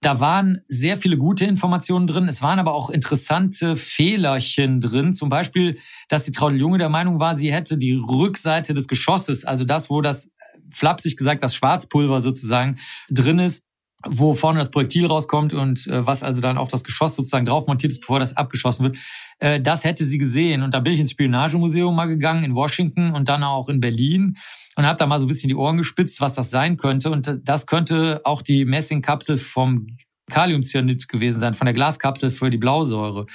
Da 0.00 0.20
waren 0.20 0.60
sehr 0.66 0.96
viele 0.96 1.18
gute 1.18 1.44
Informationen 1.44 2.06
drin. 2.06 2.28
Es 2.28 2.40
waren 2.40 2.60
aber 2.60 2.72
auch 2.72 2.88
interessante 2.88 3.76
Fehlerchen 3.76 4.80
drin. 4.80 5.12
Zum 5.12 5.28
Beispiel, 5.28 5.78
dass 6.08 6.24
die 6.24 6.32
Traudel 6.32 6.60
Junge 6.60 6.78
der 6.78 6.88
Meinung 6.88 7.18
war, 7.18 7.36
sie 7.36 7.52
hätte 7.52 7.76
die 7.76 7.94
Rückseite 7.94 8.74
des 8.74 8.86
Geschosses, 8.86 9.44
also 9.44 9.64
das, 9.64 9.90
wo 9.90 10.00
das 10.00 10.30
flapsig 10.70 11.16
gesagt 11.16 11.42
das 11.42 11.54
Schwarzpulver 11.54 12.20
sozusagen 12.20 12.78
drin 13.10 13.38
ist, 13.38 13.64
wo 14.06 14.34
vorne 14.34 14.60
das 14.60 14.70
Projektil 14.70 15.06
rauskommt 15.06 15.52
und 15.52 15.86
äh, 15.88 16.06
was 16.06 16.22
also 16.22 16.40
dann 16.40 16.56
auf 16.56 16.68
das 16.68 16.84
Geschoss 16.84 17.16
sozusagen 17.16 17.46
drauf 17.46 17.66
montiert 17.66 17.92
ist, 17.92 18.00
bevor 18.00 18.20
das 18.20 18.36
abgeschossen 18.36 18.84
wird, 18.84 18.98
äh, 19.40 19.60
das 19.60 19.84
hätte 19.84 20.04
sie 20.04 20.18
gesehen. 20.18 20.62
Und 20.62 20.72
da 20.72 20.80
bin 20.80 20.92
ich 20.92 21.00
ins 21.00 21.10
Spionagemuseum 21.10 21.94
mal 21.94 22.06
gegangen 22.06 22.44
in 22.44 22.54
Washington 22.54 23.12
und 23.12 23.28
dann 23.28 23.42
auch 23.42 23.68
in 23.68 23.80
Berlin 23.80 24.36
und 24.76 24.86
habe 24.86 24.98
da 24.98 25.06
mal 25.06 25.18
so 25.18 25.26
ein 25.26 25.28
bisschen 25.28 25.48
die 25.48 25.56
Ohren 25.56 25.76
gespitzt, 25.76 26.20
was 26.20 26.34
das 26.34 26.50
sein 26.50 26.76
könnte. 26.76 27.10
Und 27.10 27.40
das 27.42 27.66
könnte 27.66 28.20
auch 28.24 28.42
die 28.42 28.64
Messingkapsel 28.64 29.36
vom 29.36 29.88
Kaliumcyanid 30.30 31.08
gewesen 31.08 31.40
sein, 31.40 31.54
von 31.54 31.64
der 31.64 31.74
Glaskapsel 31.74 32.30
für 32.30 32.50
die 32.50 32.58
Blausäure. 32.58 33.26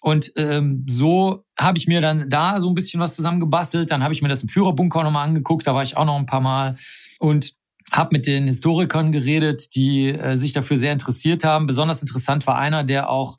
Und 0.00 0.32
ähm, 0.36 0.84
so 0.88 1.44
habe 1.58 1.78
ich 1.78 1.86
mir 1.86 2.00
dann 2.00 2.28
da 2.28 2.60
so 2.60 2.68
ein 2.68 2.74
bisschen 2.74 3.00
was 3.00 3.14
zusammengebastelt. 3.14 3.90
Dann 3.90 4.02
habe 4.02 4.14
ich 4.14 4.22
mir 4.22 4.28
das 4.28 4.42
im 4.42 4.48
Führerbunker 4.48 5.02
nochmal 5.02 5.26
angeguckt. 5.26 5.66
Da 5.66 5.74
war 5.74 5.82
ich 5.82 5.96
auch 5.96 6.04
noch 6.04 6.16
ein 6.16 6.26
paar 6.26 6.40
Mal. 6.40 6.76
Und 7.18 7.57
habe 7.92 8.10
mit 8.12 8.26
den 8.26 8.46
Historikern 8.46 9.12
geredet, 9.12 9.74
die 9.74 10.08
äh, 10.08 10.36
sich 10.36 10.52
dafür 10.52 10.76
sehr 10.76 10.92
interessiert 10.92 11.44
haben. 11.44 11.66
Besonders 11.66 12.02
interessant 12.02 12.46
war 12.46 12.58
einer, 12.58 12.84
der 12.84 13.10
auch, 13.10 13.38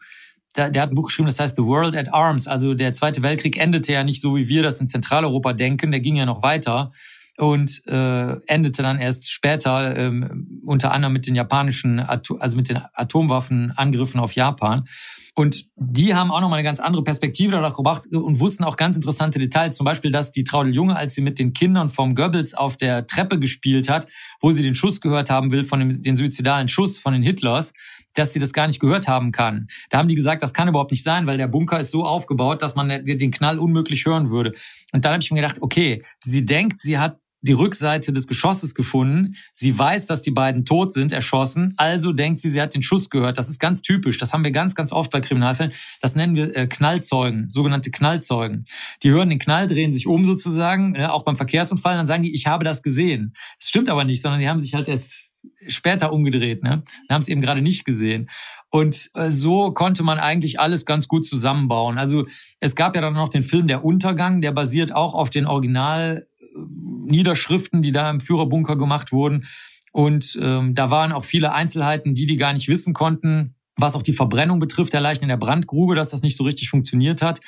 der, 0.55 0.69
der 0.69 0.81
hat 0.81 0.91
ein 0.91 0.95
Buch 0.95 1.07
geschrieben, 1.07 1.27
das 1.27 1.39
heißt 1.39 1.55
The 1.55 1.63
World 1.63 1.95
at 1.95 2.13
Arms. 2.13 2.47
Also 2.47 2.73
der 2.73 2.93
Zweite 2.93 3.21
Weltkrieg 3.21 3.57
endete 3.57 3.93
ja 3.93 4.03
nicht 4.03 4.21
so, 4.21 4.35
wie 4.35 4.47
wir 4.47 4.63
das 4.63 4.79
in 4.79 4.87
Zentraleuropa 4.87 5.53
denken. 5.53 5.91
Der 5.91 5.99
ging 5.99 6.15
ja 6.15 6.25
noch 6.25 6.41
weiter 6.41 6.91
und 7.37 7.87
äh, 7.87 8.35
endete 8.47 8.83
dann 8.83 8.99
erst 8.99 9.31
später 9.31 9.95
ähm, 9.95 10.61
unter 10.65 10.91
anderem 10.91 11.13
mit 11.13 11.27
den 11.27 11.35
japanischen, 11.35 11.99
Atom 11.99 12.41
also 12.41 12.57
mit 12.57 12.69
den 12.69 12.81
Atomwaffenangriffen 12.93 14.19
auf 14.19 14.33
Japan. 14.33 14.85
Und 15.39 15.69
die 15.77 16.15
haben 16.15 16.31
auch 16.31 16.41
nochmal 16.41 16.59
eine 16.59 16.67
ganz 16.67 16.81
andere 16.81 17.01
Perspektive 17.01 17.53
darauf 17.53 17.77
gebracht 17.77 18.05
und 18.11 18.41
wussten 18.41 18.65
auch 18.65 18.75
ganz 18.75 18.97
interessante 18.97 19.39
Details. 19.39 19.77
Zum 19.77 19.85
Beispiel, 19.85 20.11
dass 20.11 20.33
die 20.33 20.43
Traudel 20.43 20.75
Junge, 20.75 20.97
als 20.97 21.15
sie 21.15 21.21
mit 21.21 21.39
den 21.39 21.53
Kindern 21.53 21.89
vom 21.89 22.13
Goebbels 22.13 22.55
auf 22.55 22.75
der 22.75 23.07
Treppe 23.07 23.39
gespielt 23.39 23.87
hat, 23.87 24.05
wo 24.41 24.51
sie 24.51 24.63
den 24.63 24.75
Schuss 24.75 24.99
gehört 24.99 25.29
haben 25.29 25.49
will, 25.51 25.63
von 25.63 25.79
dem, 25.79 26.01
den 26.01 26.17
suizidalen 26.17 26.67
Schuss 26.67 26.97
von 26.97 27.13
den 27.13 27.23
Hitlers, 27.23 27.71
dass 28.15 28.33
sie 28.33 28.39
das 28.41 28.51
gar 28.51 28.67
nicht 28.67 28.81
gehört 28.81 29.07
haben 29.07 29.31
kann. 29.31 29.67
Da 29.89 29.99
haben 29.99 30.09
die 30.09 30.15
gesagt, 30.15 30.43
das 30.43 30.53
kann 30.53 30.67
überhaupt 30.67 30.91
nicht 30.91 31.03
sein, 31.03 31.25
weil 31.25 31.37
der 31.37 31.47
Bunker 31.47 31.79
ist 31.79 31.91
so 31.91 32.03
aufgebaut, 32.03 32.61
dass 32.61 32.75
man 32.75 32.89
den 33.05 33.31
Knall 33.31 33.59
unmöglich 33.59 34.05
hören 34.05 34.31
würde. 34.31 34.51
Und 34.91 35.05
dann 35.05 35.13
habe 35.13 35.23
ich 35.23 35.31
mir 35.31 35.39
gedacht, 35.39 35.61
okay, 35.61 36.03
sie 36.21 36.43
denkt, 36.43 36.81
sie 36.81 36.97
hat 36.97 37.17
die 37.41 37.53
Rückseite 37.53 38.11
des 38.11 38.27
Geschosses 38.27 38.75
gefunden. 38.75 39.35
Sie 39.53 39.77
weiß, 39.77 40.07
dass 40.07 40.21
die 40.21 40.31
beiden 40.31 40.65
tot 40.65 40.93
sind, 40.93 41.11
erschossen. 41.11 41.73
Also 41.77 42.11
denkt 42.11 42.41
sie, 42.41 42.49
sie 42.49 42.61
hat 42.61 42.73
den 42.73 42.83
Schuss 42.83 43.09
gehört. 43.09 43.37
Das 43.37 43.49
ist 43.49 43.59
ganz 43.59 43.81
typisch. 43.81 44.17
Das 44.17 44.33
haben 44.33 44.43
wir 44.43 44.51
ganz, 44.51 44.75
ganz 44.75 44.91
oft 44.91 45.11
bei 45.11 45.21
Kriminalfällen. 45.21 45.71
Das 46.01 46.15
nennen 46.15 46.35
wir 46.35 46.55
äh, 46.55 46.67
Knallzeugen, 46.67 47.49
sogenannte 47.49 47.91
Knallzeugen. 47.91 48.65
Die 49.03 49.11
hören 49.11 49.29
den 49.29 49.39
Knall, 49.39 49.67
drehen 49.67 49.93
sich 49.93 50.07
um 50.07 50.25
sozusagen, 50.25 50.95
äh, 50.95 51.05
auch 51.05 51.23
beim 51.23 51.35
Verkehrsunfall. 51.35 51.95
Dann 51.95 52.07
sagen 52.07 52.23
die, 52.23 52.33
ich 52.33 52.47
habe 52.47 52.65
das 52.65 52.83
gesehen. 52.83 53.33
Das 53.57 53.69
stimmt 53.69 53.89
aber 53.89 54.03
nicht, 54.03 54.21
sondern 54.21 54.39
die 54.39 54.49
haben 54.49 54.61
sich 54.61 54.73
halt 54.73 54.87
erst 54.87 55.29
später 55.67 56.11
umgedreht, 56.11 56.63
ne? 56.63 56.83
Und 56.83 57.13
haben 57.13 57.21
es 57.21 57.27
eben 57.27 57.41
gerade 57.41 57.61
nicht 57.61 57.85
gesehen. 57.85 58.29
Und 58.69 59.09
äh, 59.13 59.31
so 59.31 59.71
konnte 59.71 60.03
man 60.03 60.19
eigentlich 60.19 60.59
alles 60.59 60.85
ganz 60.85 61.07
gut 61.07 61.27
zusammenbauen. 61.27 61.97
Also 61.97 62.25
es 62.59 62.75
gab 62.75 62.95
ja 62.95 63.01
dann 63.01 63.13
noch 63.13 63.29
den 63.29 63.43
Film 63.43 63.67
Der 63.67 63.83
Untergang, 63.83 64.41
der 64.41 64.51
basiert 64.51 64.93
auch 64.93 65.13
auf 65.13 65.29
den 65.29 65.45
Original 65.45 66.25
Niederschriften, 66.67 67.81
die 67.81 67.91
da 67.91 68.09
im 68.09 68.19
Führerbunker 68.19 68.75
gemacht 68.75 69.11
wurden. 69.11 69.45
Und 69.91 70.37
ähm, 70.41 70.75
da 70.75 70.91
waren 70.91 71.11
auch 71.11 71.25
viele 71.25 71.51
Einzelheiten, 71.51 72.13
die 72.13 72.25
die 72.25 72.35
gar 72.35 72.53
nicht 72.53 72.67
wissen 72.67 72.93
konnten, 72.93 73.55
was 73.75 73.95
auch 73.95 74.03
die 74.03 74.13
Verbrennung 74.13 74.59
betrifft 74.59 74.93
der 74.93 75.01
Leichen 75.01 75.23
in 75.23 75.29
der 75.29 75.37
Brandgrube, 75.37 75.95
dass 75.95 76.09
das 76.09 76.21
nicht 76.21 76.35
so 76.35 76.43
richtig 76.43 76.69
funktioniert 76.69 77.21
hat. 77.21 77.39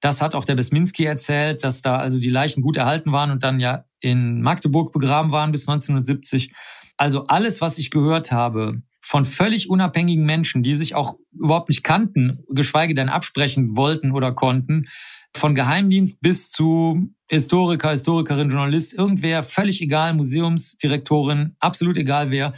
Das 0.00 0.22
hat 0.22 0.34
auch 0.34 0.44
der 0.44 0.54
Besminski 0.54 1.04
erzählt, 1.04 1.62
dass 1.62 1.82
da 1.82 1.96
also 1.96 2.18
die 2.18 2.30
Leichen 2.30 2.62
gut 2.62 2.76
erhalten 2.76 3.12
waren 3.12 3.30
und 3.30 3.42
dann 3.42 3.60
ja 3.60 3.84
in 4.00 4.40
Magdeburg 4.40 4.92
begraben 4.92 5.30
waren 5.30 5.52
bis 5.52 5.68
1970. 5.68 6.52
Also 6.96 7.26
alles, 7.26 7.60
was 7.60 7.76
ich 7.76 7.90
gehört 7.90 8.32
habe 8.32 8.82
von 9.00 9.24
völlig 9.24 9.68
unabhängigen 9.70 10.24
Menschen, 10.24 10.62
die 10.62 10.74
sich 10.74 10.94
auch 10.94 11.14
überhaupt 11.32 11.68
nicht 11.68 11.82
kannten, 11.82 12.44
geschweige 12.48 12.94
denn 12.94 13.08
absprechen 13.08 13.76
wollten 13.76 14.12
oder 14.12 14.32
konnten, 14.32 14.86
von 15.34 15.54
Geheimdienst 15.54 16.20
bis 16.20 16.50
zu 16.50 17.08
Historiker, 17.28 17.90
Historikerin, 17.90 18.50
Journalist, 18.50 18.94
irgendwer, 18.94 19.42
völlig 19.42 19.80
egal, 19.80 20.14
Museumsdirektorin, 20.14 21.56
absolut 21.60 21.96
egal 21.96 22.30
wer. 22.30 22.52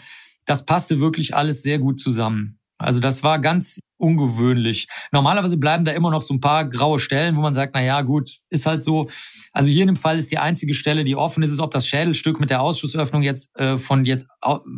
Das 0.47 0.65
passte 0.65 0.99
wirklich 0.99 1.35
alles 1.37 1.63
sehr 1.63 1.79
gut 1.79 2.01
zusammen. 2.01 2.59
Also 2.79 2.99
das 2.99 3.23
war 3.23 3.39
ganz 3.39 3.79
ungewöhnlich. 4.03 4.89
Normalerweise 5.13 5.57
bleiben 5.57 5.85
da 5.85 5.93
immer 5.93 6.11
noch 6.11 6.23
so 6.23 6.35
ein 6.35 6.41
paar 6.41 6.69
graue 6.69 6.99
Stellen, 6.99 7.37
wo 7.37 7.41
man 7.41 7.55
sagt, 7.55 7.75
na 7.75 7.83
ja, 7.83 8.01
gut, 8.03 8.39
ist 8.51 8.67
halt 8.67 8.83
so. 8.83 9.09
Also 9.53 9.71
hier 9.71 9.83
in 9.83 9.89
dem 9.89 9.97
Fall 9.97 10.19
ist 10.19 10.33
die 10.33 10.39
einzige 10.39 10.75
Stelle, 10.75 11.05
die 11.05 11.17
offen 11.17 11.43
ist, 11.43 11.53
ist, 11.53 11.61
ob 11.61 11.71
das 11.71 11.87
Schädelstück 11.87 12.41
mit 12.41 12.51
der 12.51 12.61
Ausschussöffnung 12.61 13.23
jetzt 13.23 13.57
äh, 13.59 13.79
von 13.79 14.05
jetzt 14.05 14.27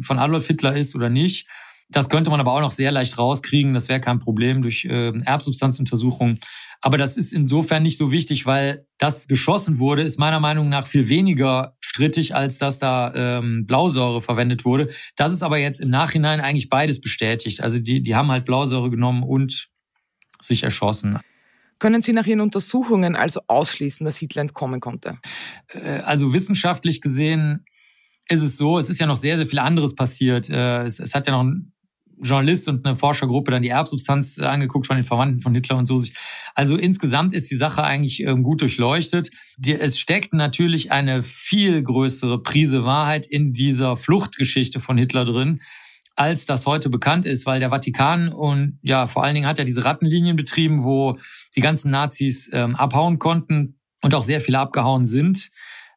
von 0.00 0.18
Adolf 0.18 0.46
Hitler 0.46 0.76
ist 0.76 0.94
oder 0.94 1.08
nicht. 1.08 1.46
Das 1.94 2.08
könnte 2.08 2.28
man 2.28 2.40
aber 2.40 2.52
auch 2.52 2.60
noch 2.60 2.72
sehr 2.72 2.90
leicht 2.90 3.18
rauskriegen. 3.18 3.72
Das 3.72 3.88
wäre 3.88 4.00
kein 4.00 4.18
Problem 4.18 4.62
durch 4.62 4.84
äh, 4.84 5.12
Erbsubstanzuntersuchungen. 5.16 6.40
Aber 6.80 6.98
das 6.98 7.16
ist 7.16 7.32
insofern 7.32 7.84
nicht 7.84 7.96
so 7.96 8.10
wichtig, 8.10 8.46
weil 8.46 8.84
das 8.98 9.28
geschossen 9.28 9.78
wurde, 9.78 10.02
ist 10.02 10.18
meiner 10.18 10.40
Meinung 10.40 10.68
nach 10.68 10.88
viel 10.88 11.08
weniger 11.08 11.76
strittig, 11.80 12.34
als 12.34 12.58
dass 12.58 12.80
da 12.80 13.14
ähm, 13.14 13.66
Blausäure 13.66 14.20
verwendet 14.20 14.64
wurde. 14.64 14.90
Das 15.14 15.32
ist 15.32 15.44
aber 15.44 15.58
jetzt 15.58 15.80
im 15.80 15.88
Nachhinein 15.88 16.40
eigentlich 16.40 16.68
beides 16.68 17.00
bestätigt. 17.00 17.62
Also 17.62 17.78
die, 17.78 18.02
die 18.02 18.16
haben 18.16 18.30
halt 18.32 18.44
Blausäure 18.44 18.90
genommen 18.90 19.22
und 19.22 19.68
sich 20.42 20.64
erschossen. 20.64 21.20
Können 21.78 22.02
Sie 22.02 22.12
nach 22.12 22.26
Ihren 22.26 22.40
Untersuchungen 22.40 23.14
also 23.14 23.40
ausschließen, 23.46 24.04
dass 24.04 24.18
Hitler 24.18 24.42
entkommen 24.42 24.80
konnte? 24.80 25.18
Äh, 25.68 26.00
also 26.00 26.32
wissenschaftlich 26.32 27.00
gesehen 27.00 27.64
ist 28.28 28.42
es 28.42 28.56
so, 28.56 28.78
es 28.78 28.90
ist 28.90 29.00
ja 29.00 29.06
noch 29.06 29.16
sehr, 29.16 29.36
sehr 29.36 29.46
viel 29.46 29.58
anderes 29.60 29.94
passiert. 29.94 30.50
Äh, 30.50 30.84
es, 30.84 30.98
es 30.98 31.14
hat 31.14 31.26
ja 31.26 31.32
noch 31.32 31.44
ein 31.44 31.73
Journalist 32.24 32.68
und 32.68 32.86
eine 32.86 32.96
Forschergruppe 32.96 33.50
dann 33.50 33.62
die 33.62 33.68
Erbsubstanz 33.68 34.38
äh, 34.38 34.44
angeguckt 34.44 34.86
von 34.86 34.96
den 34.96 35.04
Verwandten 35.04 35.40
von 35.40 35.54
Hitler 35.54 35.76
und 35.76 35.86
so. 35.86 36.02
Also 36.54 36.76
insgesamt 36.76 37.34
ist 37.34 37.50
die 37.50 37.56
Sache 37.56 37.82
eigentlich 37.82 38.22
ähm, 38.22 38.42
gut 38.42 38.60
durchleuchtet. 38.60 39.30
Es 39.66 39.98
steckt 39.98 40.32
natürlich 40.32 40.92
eine 40.92 41.22
viel 41.22 41.82
größere 41.82 42.42
Prise 42.42 42.84
Wahrheit 42.84 43.26
in 43.26 43.52
dieser 43.52 43.96
Fluchtgeschichte 43.96 44.80
von 44.80 44.98
Hitler 44.98 45.24
drin, 45.24 45.60
als 46.16 46.46
das 46.46 46.66
heute 46.66 46.90
bekannt 46.90 47.26
ist, 47.26 47.46
weil 47.46 47.60
der 47.60 47.70
Vatikan 47.70 48.28
und 48.28 48.78
ja, 48.82 49.06
vor 49.06 49.24
allen 49.24 49.34
Dingen 49.34 49.46
hat 49.46 49.58
er 49.58 49.64
diese 49.64 49.84
Rattenlinien 49.84 50.36
betrieben, 50.36 50.84
wo 50.84 51.18
die 51.56 51.60
ganzen 51.60 51.90
Nazis 51.90 52.50
ähm, 52.52 52.76
abhauen 52.76 53.18
konnten 53.18 53.78
und 54.02 54.14
auch 54.14 54.22
sehr 54.22 54.40
viele 54.40 54.58
abgehauen 54.58 55.06
sind. 55.06 55.50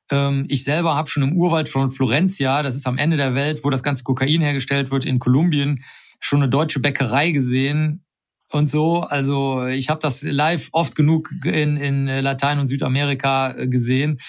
Ähm, 0.10 0.46
ich 0.48 0.64
selber 0.64 0.96
habe 0.96 1.10
schon 1.10 1.24
im 1.24 1.34
Urwald 1.34 1.70
von 1.70 1.92
Florencia, 1.92 2.64
das 2.64 2.76
ist 2.76 2.88
am 2.88 2.98
Ende 2.98 3.18
der 3.18 3.36
Welt, 3.36 3.64
wo 3.64 3.70
das 3.70 3.84
ganze 3.84 4.04
Kokain 4.04 4.42
hergestellt 4.42 4.92
wird, 4.92 5.06
in 5.06 5.20
Kolumbien, 5.20 5.84
schon 6.20 6.42
eine 6.42 6.50
deutsche 6.50 6.80
Bäckerei 6.80 7.32
gesehen 7.32 8.04
und 8.52 8.70
so. 8.70 9.02
Also 9.02 9.66
ich 9.68 9.90
habe 9.90 10.00
das 10.02 10.24
live 10.24 10.70
oft 10.72 10.96
genug 10.96 11.30
in, 11.44 11.78
in 11.78 12.06
Latein- 12.06 12.60
und 12.60 12.68
Südamerika 12.68 13.52
äh, 13.52 13.68
gesehen. 13.68 14.20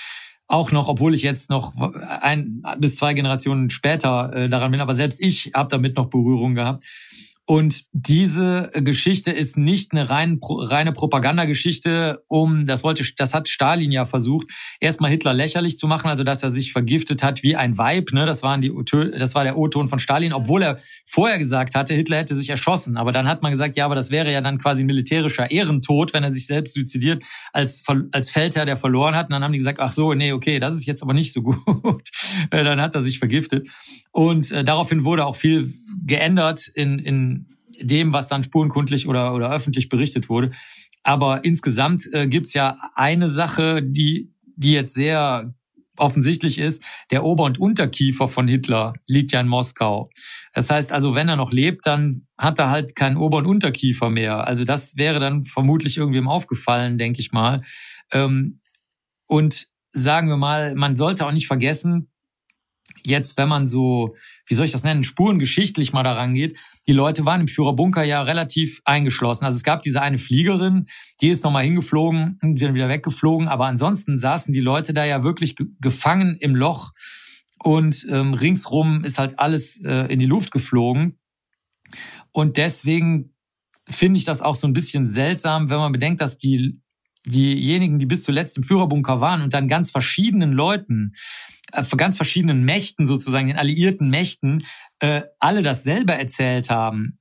Auch 0.46 0.72
noch, 0.72 0.88
obwohl 0.88 1.12
ich 1.12 1.22
jetzt 1.22 1.51
noch 1.51 1.74
ein 2.22 2.62
bis 2.79 2.96
zwei 2.96 3.12
Generationen 3.12 3.68
später 3.68 4.33
äh, 4.35 4.48
daran 4.48 4.70
bin, 4.70 4.81
aber 4.81 4.96
selbst 4.96 5.20
ich 5.20 5.53
habe 5.55 5.68
damit 5.68 5.96
noch 5.96 6.09
Berührung 6.09 6.55
gehabt. 6.55 6.85
Und 7.50 7.84
diese 7.92 8.70
Geschichte 8.74 9.32
ist 9.32 9.56
nicht 9.56 9.92
eine 9.92 10.11
rein, 10.11 10.38
reine 10.42 10.92
Propagandageschichte, 10.92 12.22
um, 12.28 12.66
das 12.66 12.84
wollte, 12.84 13.02
das 13.16 13.32
hat 13.32 13.48
Stalin 13.48 13.90
ja 13.90 14.04
versucht, 14.04 14.48
erstmal 14.80 15.11
Hitler 15.11 15.32
lächerlich 15.32 15.78
zu 15.78 15.87
machen, 15.87 16.11
also 16.11 16.24
dass 16.24 16.42
er 16.42 16.50
sich 16.50 16.72
vergiftet 16.72 17.22
hat 17.22 17.42
wie 17.42 17.56
ein 17.56 17.78
Weib, 17.78 18.12
ne, 18.12 18.26
das 18.26 18.42
waren 18.42 18.61
die, 18.61 18.70
das 19.18 19.34
war 19.34 19.44
der 19.44 19.56
O-Ton 19.56 19.88
von 19.88 19.98
Stalin, 19.98 20.34
obwohl 20.34 20.62
er 20.62 20.78
vorher 21.06 21.38
gesagt 21.38 21.74
hatte, 21.74 21.94
Hitler 21.94 22.18
hätte 22.18 22.37
sich 22.37 22.50
erschossen. 22.50 22.98
Aber 22.98 23.12
dann 23.12 23.26
hat 23.26 23.40
man 23.40 23.50
gesagt, 23.50 23.78
ja, 23.78 23.87
aber 23.87 23.94
das 23.94 24.11
wäre 24.11 24.30
ja 24.30 24.42
dann 24.42 24.58
quasi 24.58 24.84
militärischer 24.84 25.50
Ehrentod, 25.50 26.12
wenn 26.12 26.24
er 26.24 26.34
sich 26.34 26.44
selbst 26.44 26.74
suizidiert 26.74 27.24
als, 27.54 27.82
als 28.12 28.30
Feldherr, 28.30 28.66
der 28.66 28.76
verloren 28.76 29.14
hat. 29.14 29.28
Und 29.28 29.32
dann 29.32 29.42
haben 29.42 29.52
die 29.52 29.58
gesagt, 29.58 29.80
ach 29.80 29.92
so, 29.92 30.12
nee, 30.12 30.32
okay, 30.32 30.58
das 30.58 30.74
ist 30.74 30.84
jetzt 30.84 31.02
aber 31.02 31.14
nicht 31.14 31.32
so 31.32 31.40
gut. 31.42 32.11
dann 32.50 32.82
hat 32.82 32.94
er 32.94 33.00
sich 33.00 33.18
vergiftet. 33.18 33.68
Und 34.12 34.50
äh, 34.50 34.64
daraufhin 34.64 35.04
wurde 35.04 35.24
auch 35.24 35.37
viel 35.37 35.72
geändert 36.04 36.68
in, 36.74 36.98
in 36.98 37.38
dem, 37.80 38.12
was 38.12 38.28
dann 38.28 38.44
spurenkundlich 38.44 39.08
oder, 39.08 39.34
oder 39.34 39.50
öffentlich 39.50 39.88
berichtet 39.88 40.28
wurde. 40.28 40.50
Aber 41.02 41.44
insgesamt 41.44 42.08
äh, 42.12 42.26
gibt's 42.26 42.54
ja 42.54 42.78
eine 42.94 43.28
Sache, 43.28 43.82
die, 43.82 44.32
die 44.56 44.72
jetzt 44.72 44.94
sehr 44.94 45.54
offensichtlich 45.98 46.58
ist, 46.58 46.82
der 47.10 47.24
Ober- 47.24 47.44
und 47.44 47.58
Unterkiefer 47.58 48.28
von 48.28 48.48
Hitler 48.48 48.94
liegt 49.06 49.32
ja 49.32 49.40
in 49.40 49.48
Moskau. 49.48 50.10
Das 50.52 50.70
heißt 50.70 50.92
also, 50.92 51.14
wenn 51.14 51.28
er 51.28 51.36
noch 51.36 51.52
lebt, 51.52 51.86
dann 51.86 52.26
hat 52.36 52.58
er 52.58 52.70
halt 52.70 52.94
keinen 52.94 53.16
Ober- 53.16 53.38
und 53.38 53.46
Unterkiefer 53.46 54.10
mehr. 54.10 54.46
Also 54.46 54.64
das 54.64 54.96
wäre 54.96 55.18
dann 55.18 55.44
vermutlich 55.44 55.96
irgendwem 55.96 56.28
aufgefallen, 56.28 56.98
denke 56.98 57.20
ich 57.20 57.32
mal. 57.32 57.62
Ähm, 58.12 58.58
und 59.26 59.66
sagen 59.92 60.28
wir 60.28 60.36
mal, 60.36 60.74
man 60.74 60.96
sollte 60.96 61.26
auch 61.26 61.32
nicht 61.32 61.46
vergessen, 61.46 62.10
jetzt, 63.05 63.37
wenn 63.37 63.48
man 63.48 63.66
so, 63.66 64.16
wie 64.46 64.55
soll 64.55 64.66
ich 64.66 64.72
das 64.72 64.85
nennen, 64.85 65.05
spurengeschichtlich 65.05 65.92
mal 65.92 66.03
daran 66.03 66.35
geht, 66.35 66.59
die 66.87 66.92
Leute 66.92 67.24
waren 67.24 67.42
im 67.42 67.48
Führerbunker 67.48 68.03
ja 68.03 68.22
relativ 68.22 68.81
eingeschlossen. 68.85 69.44
Also 69.44 69.57
es 69.57 69.62
gab 69.62 69.83
diese 69.83 70.01
eine 70.03 70.18
Fliegerin, 70.18 70.87
die 71.20 71.29
ist 71.29 71.44
nochmal 71.44 71.64
hingeflogen 71.64 72.38
und 72.42 72.61
wieder 72.61 72.88
weggeflogen, 72.88 73.48
aber 73.48 73.66
ansonsten 73.66 74.18
saßen 74.18 74.53
die 74.53 74.61
Leute 74.61 74.94
da 74.94 75.05
ja 75.05 75.22
wirklich 75.22 75.57
gefangen 75.81 76.37
im 76.40 76.55
Loch 76.55 76.92
und 77.62 78.07
ähm, 78.11 78.35
ringsrum 78.35 79.05
ist 79.05 79.18
halt 79.18 79.38
alles 79.38 79.81
äh, 79.85 80.12
in 80.12 80.18
die 80.18 80.27
Luft 80.27 80.51
geflogen. 80.51 81.18
Und 82.33 82.57
deswegen 82.57 83.35
finde 83.88 84.18
ich 84.18 84.24
das 84.24 84.42
auch 84.42 84.55
so 84.55 84.66
ein 84.66 84.72
bisschen 84.72 85.09
seltsam, 85.09 85.70
wenn 85.70 85.79
man 85.79 85.92
bedenkt, 85.92 86.20
dass 86.20 86.38
die 86.38 86.81
diejenigen, 87.24 87.98
die 87.98 88.07
bis 88.07 88.22
zuletzt 88.22 88.57
im 88.57 88.62
Führerbunker 88.62 89.20
waren 89.20 89.42
und 89.42 89.55
dann 89.55 89.68
ganz 89.68 89.90
verschiedenen 89.90 90.53
Leuten, 90.53 91.14
ganz 91.96 92.16
verschiedenen 92.16 92.64
Mächten 92.64 93.07
sozusagen, 93.07 93.48
den 93.48 93.59
alliierten 93.59 94.11
Mächten, 94.11 94.64
äh, 95.00 95.22
alle 95.38 95.62
dasselbe 95.62 96.14
erzählt 96.14 96.70
haben. 96.70 97.18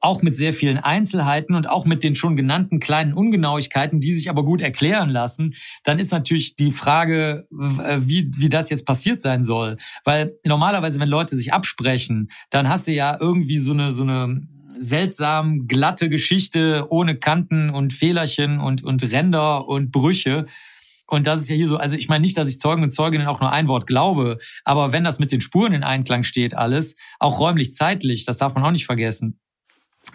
Auch 0.00 0.22
mit 0.22 0.36
sehr 0.36 0.52
vielen 0.54 0.78
Einzelheiten 0.78 1.56
und 1.56 1.68
auch 1.68 1.84
mit 1.84 2.04
den 2.04 2.14
schon 2.14 2.36
genannten 2.36 2.78
kleinen 2.78 3.14
Ungenauigkeiten, 3.14 3.98
die 3.98 4.12
sich 4.12 4.30
aber 4.30 4.44
gut 4.44 4.60
erklären 4.60 5.10
lassen, 5.10 5.54
dann 5.82 5.98
ist 5.98 6.12
natürlich 6.12 6.54
die 6.54 6.70
Frage, 6.70 7.46
äh, 7.50 7.98
wie, 8.00 8.30
wie 8.36 8.48
das 8.48 8.70
jetzt 8.70 8.86
passiert 8.86 9.22
sein 9.22 9.42
soll. 9.42 9.78
Weil 10.04 10.36
normalerweise, 10.44 11.00
wenn 11.00 11.08
Leute 11.08 11.36
sich 11.36 11.52
absprechen, 11.52 12.30
dann 12.50 12.68
hast 12.68 12.86
du 12.86 12.92
ja 12.92 13.16
irgendwie 13.20 13.58
so 13.58 13.72
eine, 13.72 13.90
so 13.90 14.04
eine 14.04 14.46
seltsam 14.76 15.66
glatte 15.66 16.08
Geschichte 16.08 16.86
ohne 16.90 17.16
Kanten 17.16 17.70
und 17.70 17.92
Fehlerchen 17.92 18.60
und, 18.60 18.82
und 18.82 19.10
Ränder 19.12 19.66
und 19.66 19.90
Brüche. 19.90 20.46
Und 21.12 21.26
das 21.26 21.42
ist 21.42 21.50
ja 21.50 21.56
hier 21.56 21.68
so, 21.68 21.76
also 21.76 21.94
ich 21.94 22.08
meine 22.08 22.22
nicht, 22.22 22.38
dass 22.38 22.48
ich 22.48 22.58
Zeugen 22.58 22.82
und 22.82 22.90
Zeuginnen 22.90 23.26
auch 23.26 23.40
nur 23.40 23.52
ein 23.52 23.68
Wort 23.68 23.86
glaube, 23.86 24.38
aber 24.64 24.92
wenn 24.92 25.04
das 25.04 25.18
mit 25.18 25.30
den 25.30 25.42
Spuren 25.42 25.74
in 25.74 25.82
Einklang 25.82 26.22
steht, 26.22 26.54
alles, 26.54 26.96
auch 27.18 27.38
räumlich, 27.38 27.74
zeitlich, 27.74 28.24
das 28.24 28.38
darf 28.38 28.54
man 28.54 28.64
auch 28.64 28.70
nicht 28.70 28.86
vergessen, 28.86 29.38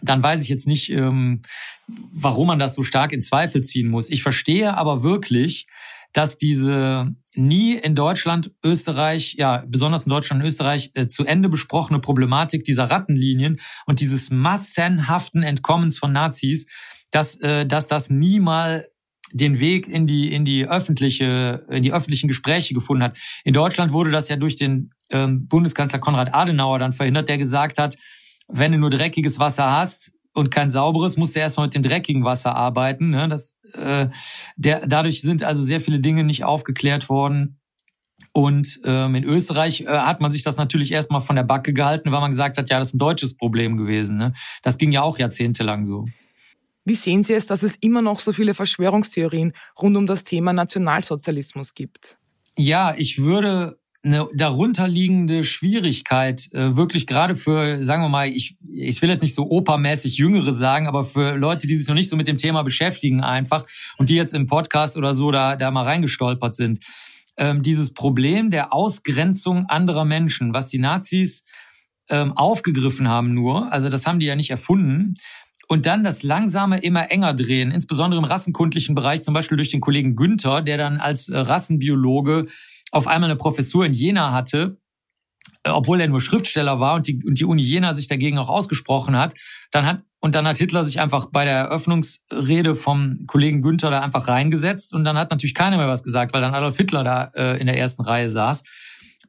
dann 0.01 0.23
weiß 0.23 0.41
ich 0.41 0.49
jetzt 0.49 0.65
nicht, 0.65 0.89
ähm, 0.89 1.43
warum 1.87 2.47
man 2.47 2.57
das 2.57 2.73
so 2.73 2.81
stark 2.81 3.11
in 3.11 3.21
Zweifel 3.21 3.61
ziehen 3.61 3.89
muss. 3.89 4.09
Ich 4.09 4.23
verstehe 4.23 4.75
aber 4.75 5.03
wirklich, 5.03 5.67
dass 6.13 6.39
diese 6.39 7.13
nie 7.35 7.75
in 7.75 7.93
Deutschland, 7.93 8.49
Österreich, 8.63 9.35
ja, 9.37 9.65
besonders 9.67 10.07
in 10.07 10.09
Deutschland 10.09 10.41
und 10.41 10.47
Österreich, 10.47 10.89
äh, 10.95 11.05
zu 11.05 11.25
Ende 11.25 11.47
besprochene 11.47 11.99
Problematik 11.99 12.63
dieser 12.63 12.89
Rattenlinien 12.89 13.57
und 13.85 13.99
dieses 13.99 14.31
massenhaften 14.31 15.43
Entkommens 15.43 15.99
von 15.99 16.11
Nazis, 16.11 16.65
dass, 17.11 17.35
äh, 17.35 17.67
dass 17.67 17.87
das 17.87 18.09
nie 18.09 18.39
mal 18.39 18.87
den 19.33 19.59
Weg 19.59 19.87
in 19.87 20.07
die 20.07 20.33
in 20.33 20.45
die 20.45 20.67
öffentliche 20.67 21.65
in 21.69 21.83
die 21.83 21.93
öffentlichen 21.93 22.27
Gespräche 22.27 22.73
gefunden 22.73 23.03
hat. 23.03 23.17
In 23.43 23.53
Deutschland 23.53 23.91
wurde 23.91 24.11
das 24.11 24.29
ja 24.29 24.35
durch 24.35 24.55
den 24.55 24.91
ähm, 25.09 25.47
Bundeskanzler 25.47 25.99
Konrad 25.99 26.33
Adenauer 26.33 26.79
dann 26.79 26.93
verhindert, 26.93 27.29
der 27.29 27.37
gesagt 27.37 27.77
hat, 27.77 27.95
wenn 28.47 28.71
du 28.71 28.77
nur 28.77 28.89
dreckiges 28.89 29.39
Wasser 29.39 29.71
hast, 29.71 30.13
und 30.37 30.51
kein 30.51 30.69
sauberes, 30.69 31.17
musste 31.17 31.39
erstmal 31.39 31.65
mit 31.65 31.73
dem 31.73 31.81
dreckigen 31.81 32.23
Wasser 32.23 32.55
arbeiten. 32.55 33.09
Ne? 33.09 33.27
Das, 33.27 33.57
äh, 33.73 34.09
der, 34.55 34.85
dadurch 34.85 35.21
sind 35.21 35.43
also 35.43 35.63
sehr 35.63 35.81
viele 35.81 35.99
Dinge 35.99 36.23
nicht 36.23 36.43
aufgeklärt 36.43 37.09
worden. 37.09 37.59
Und 38.33 38.79
ähm, 38.83 39.15
in 39.15 39.23
Österreich 39.23 39.81
äh, 39.81 39.87
hat 39.87 40.21
man 40.21 40.31
sich 40.31 40.43
das 40.43 40.57
natürlich 40.57 40.91
erstmal 40.91 41.21
von 41.21 41.35
der 41.35 41.43
Backe 41.43 41.73
gehalten, 41.73 42.11
weil 42.11 42.19
man 42.19 42.29
gesagt 42.29 42.59
hat, 42.59 42.69
ja, 42.69 42.77
das 42.77 42.89
ist 42.89 42.93
ein 42.93 42.99
deutsches 42.99 43.35
Problem 43.35 43.77
gewesen. 43.77 44.17
Ne? 44.17 44.33
Das 44.61 44.77
ging 44.77 44.91
ja 44.91 45.01
auch 45.01 45.17
jahrzehntelang 45.17 45.85
so. 45.85 46.05
Wie 46.87 46.95
sehen 46.95 47.21
Sie 47.21 47.33
es, 47.33 47.45
dass 47.45 47.63
es 47.63 47.75
immer 47.81 48.01
noch 48.01 48.21
so 48.21 48.31
viele 48.31 48.53
Verschwörungstheorien 48.53 49.51
rund 49.77 49.97
um 49.97 50.07
das 50.07 50.23
Thema 50.23 50.53
Nationalsozialismus 50.53 51.73
gibt? 51.73 52.17
Ja, 52.57 52.95
ich 52.97 53.21
würde 53.21 53.77
eine 54.03 54.25
darunterliegende 54.33 55.43
Schwierigkeit, 55.43 56.47
äh, 56.53 56.77
wirklich 56.77 57.05
gerade 57.05 57.35
für, 57.35 57.83
sagen 57.83 58.03
wir 58.03 58.07
mal, 58.07 58.29
ich, 58.29 58.55
ich 58.73 59.01
will 59.01 59.09
jetzt 59.09 59.21
nicht 59.21 59.35
so 59.35 59.49
opermäßig 59.49 60.15
Jüngere 60.15 60.53
sagen, 60.53 60.87
aber 60.87 61.03
für 61.03 61.35
Leute, 61.35 61.67
die 61.67 61.75
sich 61.75 61.89
noch 61.89 61.95
nicht 61.95 62.09
so 62.09 62.15
mit 62.15 62.29
dem 62.29 62.37
Thema 62.37 62.63
beschäftigen 62.63 63.21
einfach 63.21 63.65
und 63.97 64.07
die 64.07 64.15
jetzt 64.15 64.33
im 64.33 64.47
Podcast 64.47 64.95
oder 64.95 65.13
so 65.13 65.29
da, 65.31 65.57
da 65.57 65.71
mal 65.71 65.83
reingestolpert 65.83 66.55
sind. 66.55 66.79
Ähm, 67.35 67.63
dieses 67.63 67.93
Problem 67.93 68.49
der 68.49 68.71
Ausgrenzung 68.71 69.65
anderer 69.65 70.05
Menschen, 70.05 70.53
was 70.53 70.69
die 70.69 70.79
Nazis 70.79 71.43
ähm, 72.07 72.31
aufgegriffen 72.31 73.09
haben 73.09 73.33
nur, 73.33 73.73
also 73.73 73.89
das 73.89 74.07
haben 74.07 74.21
die 74.21 74.27
ja 74.27 74.37
nicht 74.37 74.51
erfunden, 74.51 75.15
und 75.67 75.85
dann 75.85 76.03
das 76.03 76.23
langsame 76.23 76.79
immer 76.79 77.11
enger 77.11 77.33
drehen, 77.33 77.71
insbesondere 77.71 78.19
im 78.19 78.25
rassenkundlichen 78.25 78.95
Bereich, 78.95 79.21
zum 79.23 79.33
Beispiel 79.33 79.57
durch 79.57 79.69
den 79.69 79.81
Kollegen 79.81 80.15
Günther, 80.15 80.61
der 80.61 80.77
dann 80.77 80.97
als 80.97 81.29
äh, 81.29 81.37
Rassenbiologe 81.37 82.47
auf 82.91 83.07
einmal 83.07 83.29
eine 83.29 83.37
Professur 83.37 83.85
in 83.85 83.93
Jena 83.93 84.31
hatte, 84.31 84.77
äh, 85.63 85.69
obwohl 85.69 85.99
er 85.99 86.07
nur 86.07 86.21
Schriftsteller 86.21 86.79
war 86.79 86.95
und 86.95 87.07
die, 87.07 87.23
und 87.23 87.39
die 87.39 87.45
Uni 87.45 87.61
Jena 87.61 87.93
sich 87.93 88.07
dagegen 88.07 88.37
auch 88.37 88.49
ausgesprochen 88.49 89.17
hat, 89.17 89.33
dann 89.71 89.85
hat, 89.85 90.03
und 90.19 90.35
dann 90.35 90.47
hat 90.47 90.57
Hitler 90.57 90.83
sich 90.83 90.99
einfach 90.99 91.27
bei 91.31 91.45
der 91.45 91.55
Eröffnungsrede 91.55 92.75
vom 92.75 93.25
Kollegen 93.27 93.61
Günther 93.61 93.91
da 93.91 93.99
einfach 93.99 94.27
reingesetzt 94.27 94.93
und 94.93 95.03
dann 95.03 95.17
hat 95.17 95.31
natürlich 95.31 95.53
keiner 95.53 95.77
mehr 95.77 95.87
was 95.87 96.03
gesagt, 96.03 96.33
weil 96.33 96.41
dann 96.41 96.55
Adolf 96.55 96.77
Hitler 96.77 97.03
da 97.03 97.31
äh, 97.35 97.59
in 97.59 97.67
der 97.67 97.77
ersten 97.77 98.03
Reihe 98.03 98.29
saß. 98.29 98.63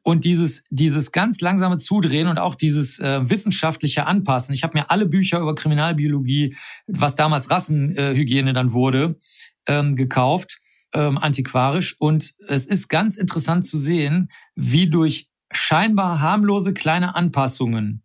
Und 0.08 0.24
dieses, 0.24 0.64
dieses 0.70 1.12
ganz 1.12 1.42
langsame 1.42 1.76
Zudrehen 1.76 2.28
und 2.28 2.38
auch 2.38 2.54
dieses 2.54 2.98
äh, 2.98 3.28
wissenschaftliche 3.28 4.06
Anpassen. 4.06 4.54
Ich 4.54 4.62
habe 4.62 4.78
mir 4.78 4.90
alle 4.90 5.04
Bücher 5.04 5.38
über 5.38 5.54
Kriminalbiologie, 5.54 6.56
was 6.86 7.14
damals 7.14 7.50
Rassenhygiene 7.50 8.54
dann 8.54 8.72
wurde, 8.72 9.18
ähm, 9.66 9.96
gekauft 9.96 10.60
ähm, 10.94 11.18
antiquarisch. 11.18 11.94
Und 11.98 12.32
es 12.46 12.66
ist 12.66 12.88
ganz 12.88 13.18
interessant 13.18 13.66
zu 13.66 13.76
sehen, 13.76 14.30
wie 14.54 14.88
durch 14.88 15.28
scheinbar 15.52 16.22
harmlose 16.22 16.72
kleine 16.72 17.14
Anpassungen 17.14 18.02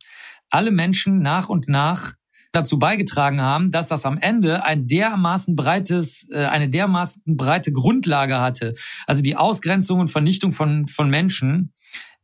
alle 0.50 0.72
Menschen 0.72 1.20
nach 1.20 1.48
und 1.48 1.70
nach 1.70 2.16
dazu 2.54 2.78
beigetragen 2.78 3.42
haben, 3.42 3.72
dass 3.72 3.88
das 3.88 4.06
am 4.06 4.18
Ende 4.18 4.64
ein 4.64 4.88
dermaßen 4.88 5.56
breites, 5.56 6.28
äh, 6.32 6.46
eine 6.46 6.70
dermaßen 6.70 7.24
breite 7.38 7.72
Grundlage 7.72 8.40
hatte. 8.40 8.76
Also 9.08 9.22
die 9.22 9.36
Ausgrenzung 9.36 10.00
und 10.00 10.12
Vernichtung 10.12 10.54
von, 10.54 10.88
von 10.88 11.10
Menschen, 11.10 11.73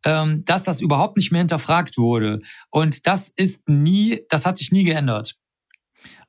ähm, 0.05 0.43
dass 0.45 0.63
das 0.63 0.81
überhaupt 0.81 1.17
nicht 1.17 1.31
mehr 1.31 1.41
hinterfragt 1.41 1.97
wurde. 1.97 2.41
Und 2.69 3.07
das 3.07 3.29
ist 3.29 3.67
nie, 3.67 4.21
das 4.29 4.45
hat 4.45 4.57
sich 4.57 4.71
nie 4.71 4.83
geändert. 4.83 5.35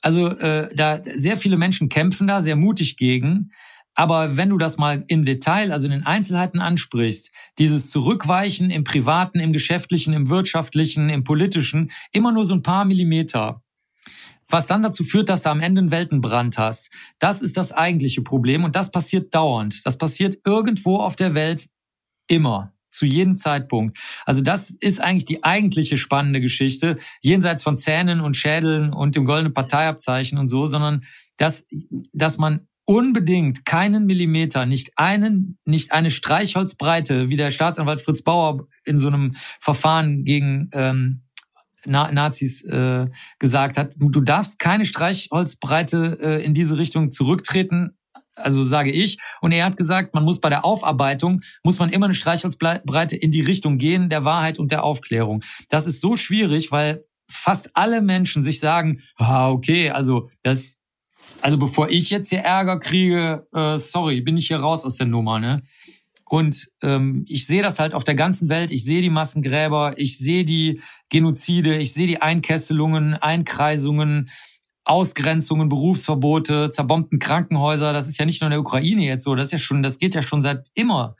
Also 0.03 0.29
äh, 0.29 0.75
da 0.75 1.01
sehr 1.05 1.37
viele 1.37 1.57
Menschen 1.57 1.89
kämpfen 1.89 2.27
da 2.27 2.43
sehr 2.43 2.57
mutig 2.57 2.97
gegen. 2.97 3.53
Aber 3.95 4.37
wenn 4.37 4.49
du 4.49 4.57
das 4.57 4.79
mal 4.79 5.05
im 5.09 5.25
Detail, 5.25 5.73
also 5.73 5.87
in 5.87 5.93
den 5.93 6.05
Einzelheiten 6.05 6.61
ansprichst, 6.61 7.33
dieses 7.59 7.91
Zurückweichen 7.91 8.71
im 8.71 8.85
Privaten, 8.85 9.41
im 9.41 9.53
Geschäftlichen, 9.53 10.15
im 10.15 10.31
Wirtschaftlichen, 10.31 11.11
im 11.11 11.25
Politischen, 11.25 11.91
immer 12.13 12.33
nur 12.33 12.45
so 12.45 12.55
ein 12.55 12.63
paar 12.63 12.85
Millimeter, 12.85 13.63
was 14.49 14.67
dann 14.67 14.83
dazu 14.83 15.05
führt, 15.05 15.29
dass 15.29 15.43
du 15.43 15.51
am 15.51 15.61
Ende 15.61 15.81
einen 15.81 15.91
Weltenbrand 15.91 16.57
hast. 16.57 16.91
Das 17.19 17.43
ist 17.43 17.57
das 17.57 17.73
eigentliche 17.73 18.23
Problem 18.23 18.65
und 18.65 18.75
das 18.75 18.91
passiert 18.91 19.35
dauernd. 19.35 19.85
Das 19.85 19.99
passiert 19.99 20.39
irgendwo 20.45 20.97
auf 20.97 21.15
der 21.15 21.35
Welt 21.35 21.69
immer 22.27 22.73
zu 22.91 23.07
jedem 23.07 23.37
Zeitpunkt. 23.37 23.99
Also 24.27 24.43
das 24.43 24.71
ist 24.71 25.01
eigentlich 25.01 25.25
die 25.25 25.45
eigentliche 25.45 25.97
spannende 25.97 26.41
Geschichte, 26.41 26.99
jenseits 27.23 27.63
von 27.63 27.79
Zähnen 27.79 28.21
und 28.21 28.37
Schädeln 28.37 28.93
und 28.93 29.17
dem 29.17 29.25
goldenen 29.25 29.55
Parteiabzeichen 29.55 30.39
und 30.39 30.49
so, 30.49 30.67
sondern 30.67 31.03
dass, 31.37 31.67
dass 32.13 32.39
man 32.39 32.67
unbedingt 32.91 33.65
keinen 33.65 34.07
Millimeter, 34.07 34.67
nicht 34.67 34.91
einen, 34.97 35.59
nicht 35.65 35.93
eine 35.93 36.11
Streichholzbreite, 36.11 37.29
wie 37.29 37.37
der 37.37 37.53
Staatsanwalt 37.53 38.01
Fritz 38.01 38.23
Bauer 38.23 38.67
in 38.85 38.99
so 38.99 39.07
einem 39.07 39.35
Verfahren 39.61 40.25
gegen 40.25 40.71
ähm, 40.73 41.23
Na 41.85 42.11
Nazis 42.11 42.65
äh, 42.65 43.07
gesagt 43.39 43.79
hat. 43.79 43.95
Du 43.97 44.21
darfst 44.21 44.59
keine 44.59 44.85
Streichholzbreite 44.85 46.19
äh, 46.21 46.45
in 46.45 46.53
diese 46.53 46.79
Richtung 46.79 47.13
zurücktreten, 47.13 47.97
also 48.43 48.65
sage 48.65 48.91
ich. 48.91 49.19
Und 49.41 49.53
er 49.53 49.65
hat 49.65 49.77
gesagt, 49.77 50.15
man 50.15 50.25
muss 50.25 50.41
bei 50.41 50.49
der 50.49 50.65
Aufarbeitung, 50.65 51.43
muss 51.65 51.79
man 51.79 51.91
immer 51.91 52.07
eine 52.07 52.15
Streichholzbreite 52.15 53.17
in 53.17 53.31
die 53.31 53.41
Richtung 53.41 53.79
gehen, 53.79 54.09
der 54.09 54.25
Wahrheit 54.25 54.59
und 54.59 54.71
der 54.71 54.85
Aufklärung. 54.85 55.43
Das 55.69 55.87
ist 55.87 56.01
so 56.01 56.17
schwierig, 56.17 56.73
weil 56.73 57.01
fast 57.31 57.71
alle 57.75 58.03
Menschen 58.03 58.45
sich 58.45 58.61
sagen, 58.61 59.01
ah, 59.17 59.51
okay, 59.51 59.91
also 59.91 60.29
das 60.43 60.81
also 61.43 61.59
bevor 61.59 61.89
ich 61.89 62.11
jetzt 62.11 62.29
hier 62.29 62.41
Ärger 62.41 62.79
kriege, 62.79 63.47
äh, 63.55 63.79
sorry, 63.79 64.21
bin 64.21 64.37
ich 64.37 64.49
hier 64.49 64.61
raus 64.61 64.85
aus 64.85 64.97
der 64.97 65.07
Nummer, 65.07 65.39
ne? 65.39 65.63
Und 66.25 66.69
ähm, 66.83 67.25
ich 67.27 67.47
sehe 67.47 67.63
das 67.63 67.81
halt 67.81 67.93
auf 67.93 68.05
der 68.05 68.15
ganzen 68.15 68.49
Welt. 68.49 68.71
Ich 68.71 68.85
sehe 68.85 69.03
die 69.03 69.11
Massengräber, 69.11 69.95
ich 69.97 70.17
sehe 70.17 70.45
die 70.45 70.81
Genozide, 71.09 71.79
ich 71.79 71.93
sehe 71.93 72.07
die 72.07 72.23
Einkesselungen, 72.23 73.15
Einkreisungen, 73.15 74.29
Ausgrenzungen, 74.91 75.69
Berufsverbote, 75.69 76.71
zerbombten 76.71 77.21
Krankenhäuser. 77.21 77.93
Das 77.93 78.09
ist 78.09 78.19
ja 78.19 78.27
nicht 78.27 78.41
nur 78.41 78.49
in 78.49 78.53
der 78.53 78.61
Ukraine 78.61 79.05
jetzt 79.05 79.23
so. 79.23 79.37
Das 79.37 79.47
ist 79.47 79.53
ja 79.53 79.59
schon, 79.59 79.85
das 79.85 79.99
geht 79.99 80.17
ja 80.17 80.23
schon 80.23 80.43
seit 80.43 80.69
immer 80.75 81.15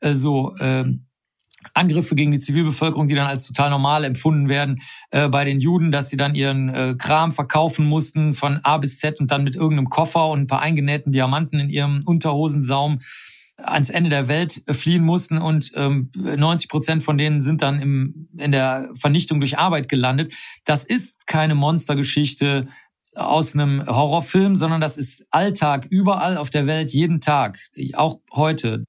äh, 0.00 0.14
so. 0.14 0.56
Äh, 0.56 0.84
Angriffe 1.74 2.16
gegen 2.16 2.32
die 2.32 2.40
Zivilbevölkerung, 2.40 3.06
die 3.06 3.14
dann 3.14 3.28
als 3.28 3.46
total 3.46 3.70
normal 3.70 4.02
empfunden 4.02 4.48
werden 4.48 4.80
äh, 5.12 5.28
bei 5.28 5.44
den 5.44 5.60
Juden, 5.60 5.92
dass 5.92 6.10
sie 6.10 6.16
dann 6.16 6.34
ihren 6.34 6.68
äh, 6.68 6.96
Kram 6.98 7.30
verkaufen 7.30 7.86
mussten 7.86 8.34
von 8.34 8.58
A 8.64 8.78
bis 8.78 8.98
Z 8.98 9.20
und 9.20 9.30
dann 9.30 9.44
mit 9.44 9.54
irgendeinem 9.54 9.88
Koffer 9.88 10.28
und 10.28 10.40
ein 10.40 10.46
paar 10.48 10.60
eingenähten 10.60 11.12
Diamanten 11.12 11.60
in 11.60 11.70
ihrem 11.70 12.02
Unterhosensaum 12.04 12.98
ans 13.64 13.90
Ende 13.90 14.10
der 14.10 14.28
Welt 14.28 14.62
fliehen 14.70 15.04
mussten 15.04 15.38
und 15.38 15.72
ähm, 15.76 16.10
90 16.14 16.68
Prozent 16.68 17.02
von 17.04 17.18
denen 17.18 17.40
sind 17.40 17.62
dann 17.62 17.80
im, 17.80 18.28
in 18.36 18.50
der 18.50 18.90
Vernichtung 18.94 19.40
durch 19.40 19.58
Arbeit 19.58 19.88
gelandet. 19.88 20.34
Das 20.64 20.84
ist 20.84 21.26
keine 21.26 21.54
Monstergeschichte 21.54 22.68
aus 23.14 23.54
einem 23.54 23.86
Horrorfilm, 23.86 24.56
sondern 24.56 24.80
das 24.80 24.96
ist 24.96 25.26
Alltag 25.30 25.86
überall 25.90 26.36
auf 26.36 26.50
der 26.50 26.66
Welt, 26.66 26.92
jeden 26.92 27.20
Tag, 27.20 27.58
auch 27.94 28.20
heute. 28.32 28.84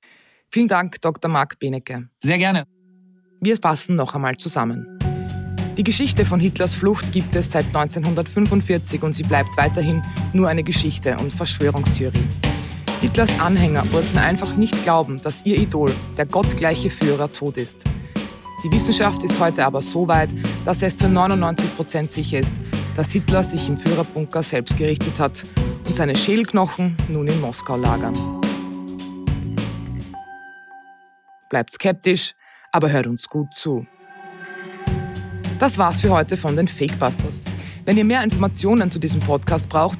Vielen 0.51 0.67
Dank, 0.67 1.01
Dr. 1.01 1.29
Marc 1.29 1.59
Benecke. 1.59 2.09
Sehr 2.21 2.37
gerne. 2.37 2.65
Wir 3.41 3.57
fassen 3.57 3.95
noch 3.95 4.15
einmal 4.15 4.37
zusammen. 4.37 4.99
Die 5.75 5.83
Geschichte 5.83 6.23
von 6.23 6.39
Hitlers 6.39 6.75
Flucht 6.75 7.11
gibt 7.11 7.35
es 7.35 7.51
seit 7.51 7.65
1945 7.65 9.01
und 9.01 9.13
sie 9.13 9.23
bleibt 9.23 9.57
weiterhin 9.57 10.03
nur 10.31 10.47
eine 10.47 10.63
Geschichte 10.63 11.17
und 11.17 11.33
Verschwörungstheorie. 11.33 12.27
Hitlers 13.01 13.37
Anhänger 13.39 13.91
wollten 13.91 14.17
einfach 14.19 14.55
nicht 14.55 14.83
glauben, 14.83 15.19
dass 15.21 15.45
ihr 15.45 15.57
Idol, 15.57 15.91
der 16.15 16.27
gottgleiche 16.27 16.91
Führer, 16.91 17.31
tot 17.31 17.57
ist. 17.57 17.83
Die 18.63 18.71
Wissenschaft 18.71 19.23
ist 19.23 19.37
heute 19.39 19.65
aber 19.65 19.81
so 19.81 20.07
weit, 20.07 20.29
dass 20.63 20.83
es 20.83 20.95
zu 20.95 21.09
99 21.09 21.75
Prozent 21.75 22.09
sicher 22.09 22.39
ist, 22.39 22.53
dass 22.95 23.11
Hitler 23.11 23.43
sich 23.43 23.67
im 23.67 23.77
Führerbunker 23.77 24.43
selbst 24.43 24.77
gerichtet 24.77 25.19
hat 25.19 25.43
und 25.85 25.93
seine 25.93 26.15
Schädelknochen 26.15 26.95
nun 27.09 27.27
in 27.27 27.41
Moskau 27.41 27.75
lagern. 27.77 28.15
bleibt 31.53 31.71
skeptisch, 31.71 32.33
aber 32.71 32.89
hört 32.89 33.05
uns 33.05 33.29
gut 33.29 33.53
zu. 33.53 33.85
Das 35.59 35.77
war's 35.77 36.01
für 36.01 36.09
heute 36.09 36.35
von 36.35 36.55
den 36.55 36.67
Fakebusters. 36.67 37.43
Wenn 37.85 37.95
ihr 37.95 38.05
mehr 38.05 38.23
Informationen 38.23 38.89
zu 38.89 38.97
diesem 38.97 39.21
Podcast 39.21 39.69
braucht, 39.69 39.99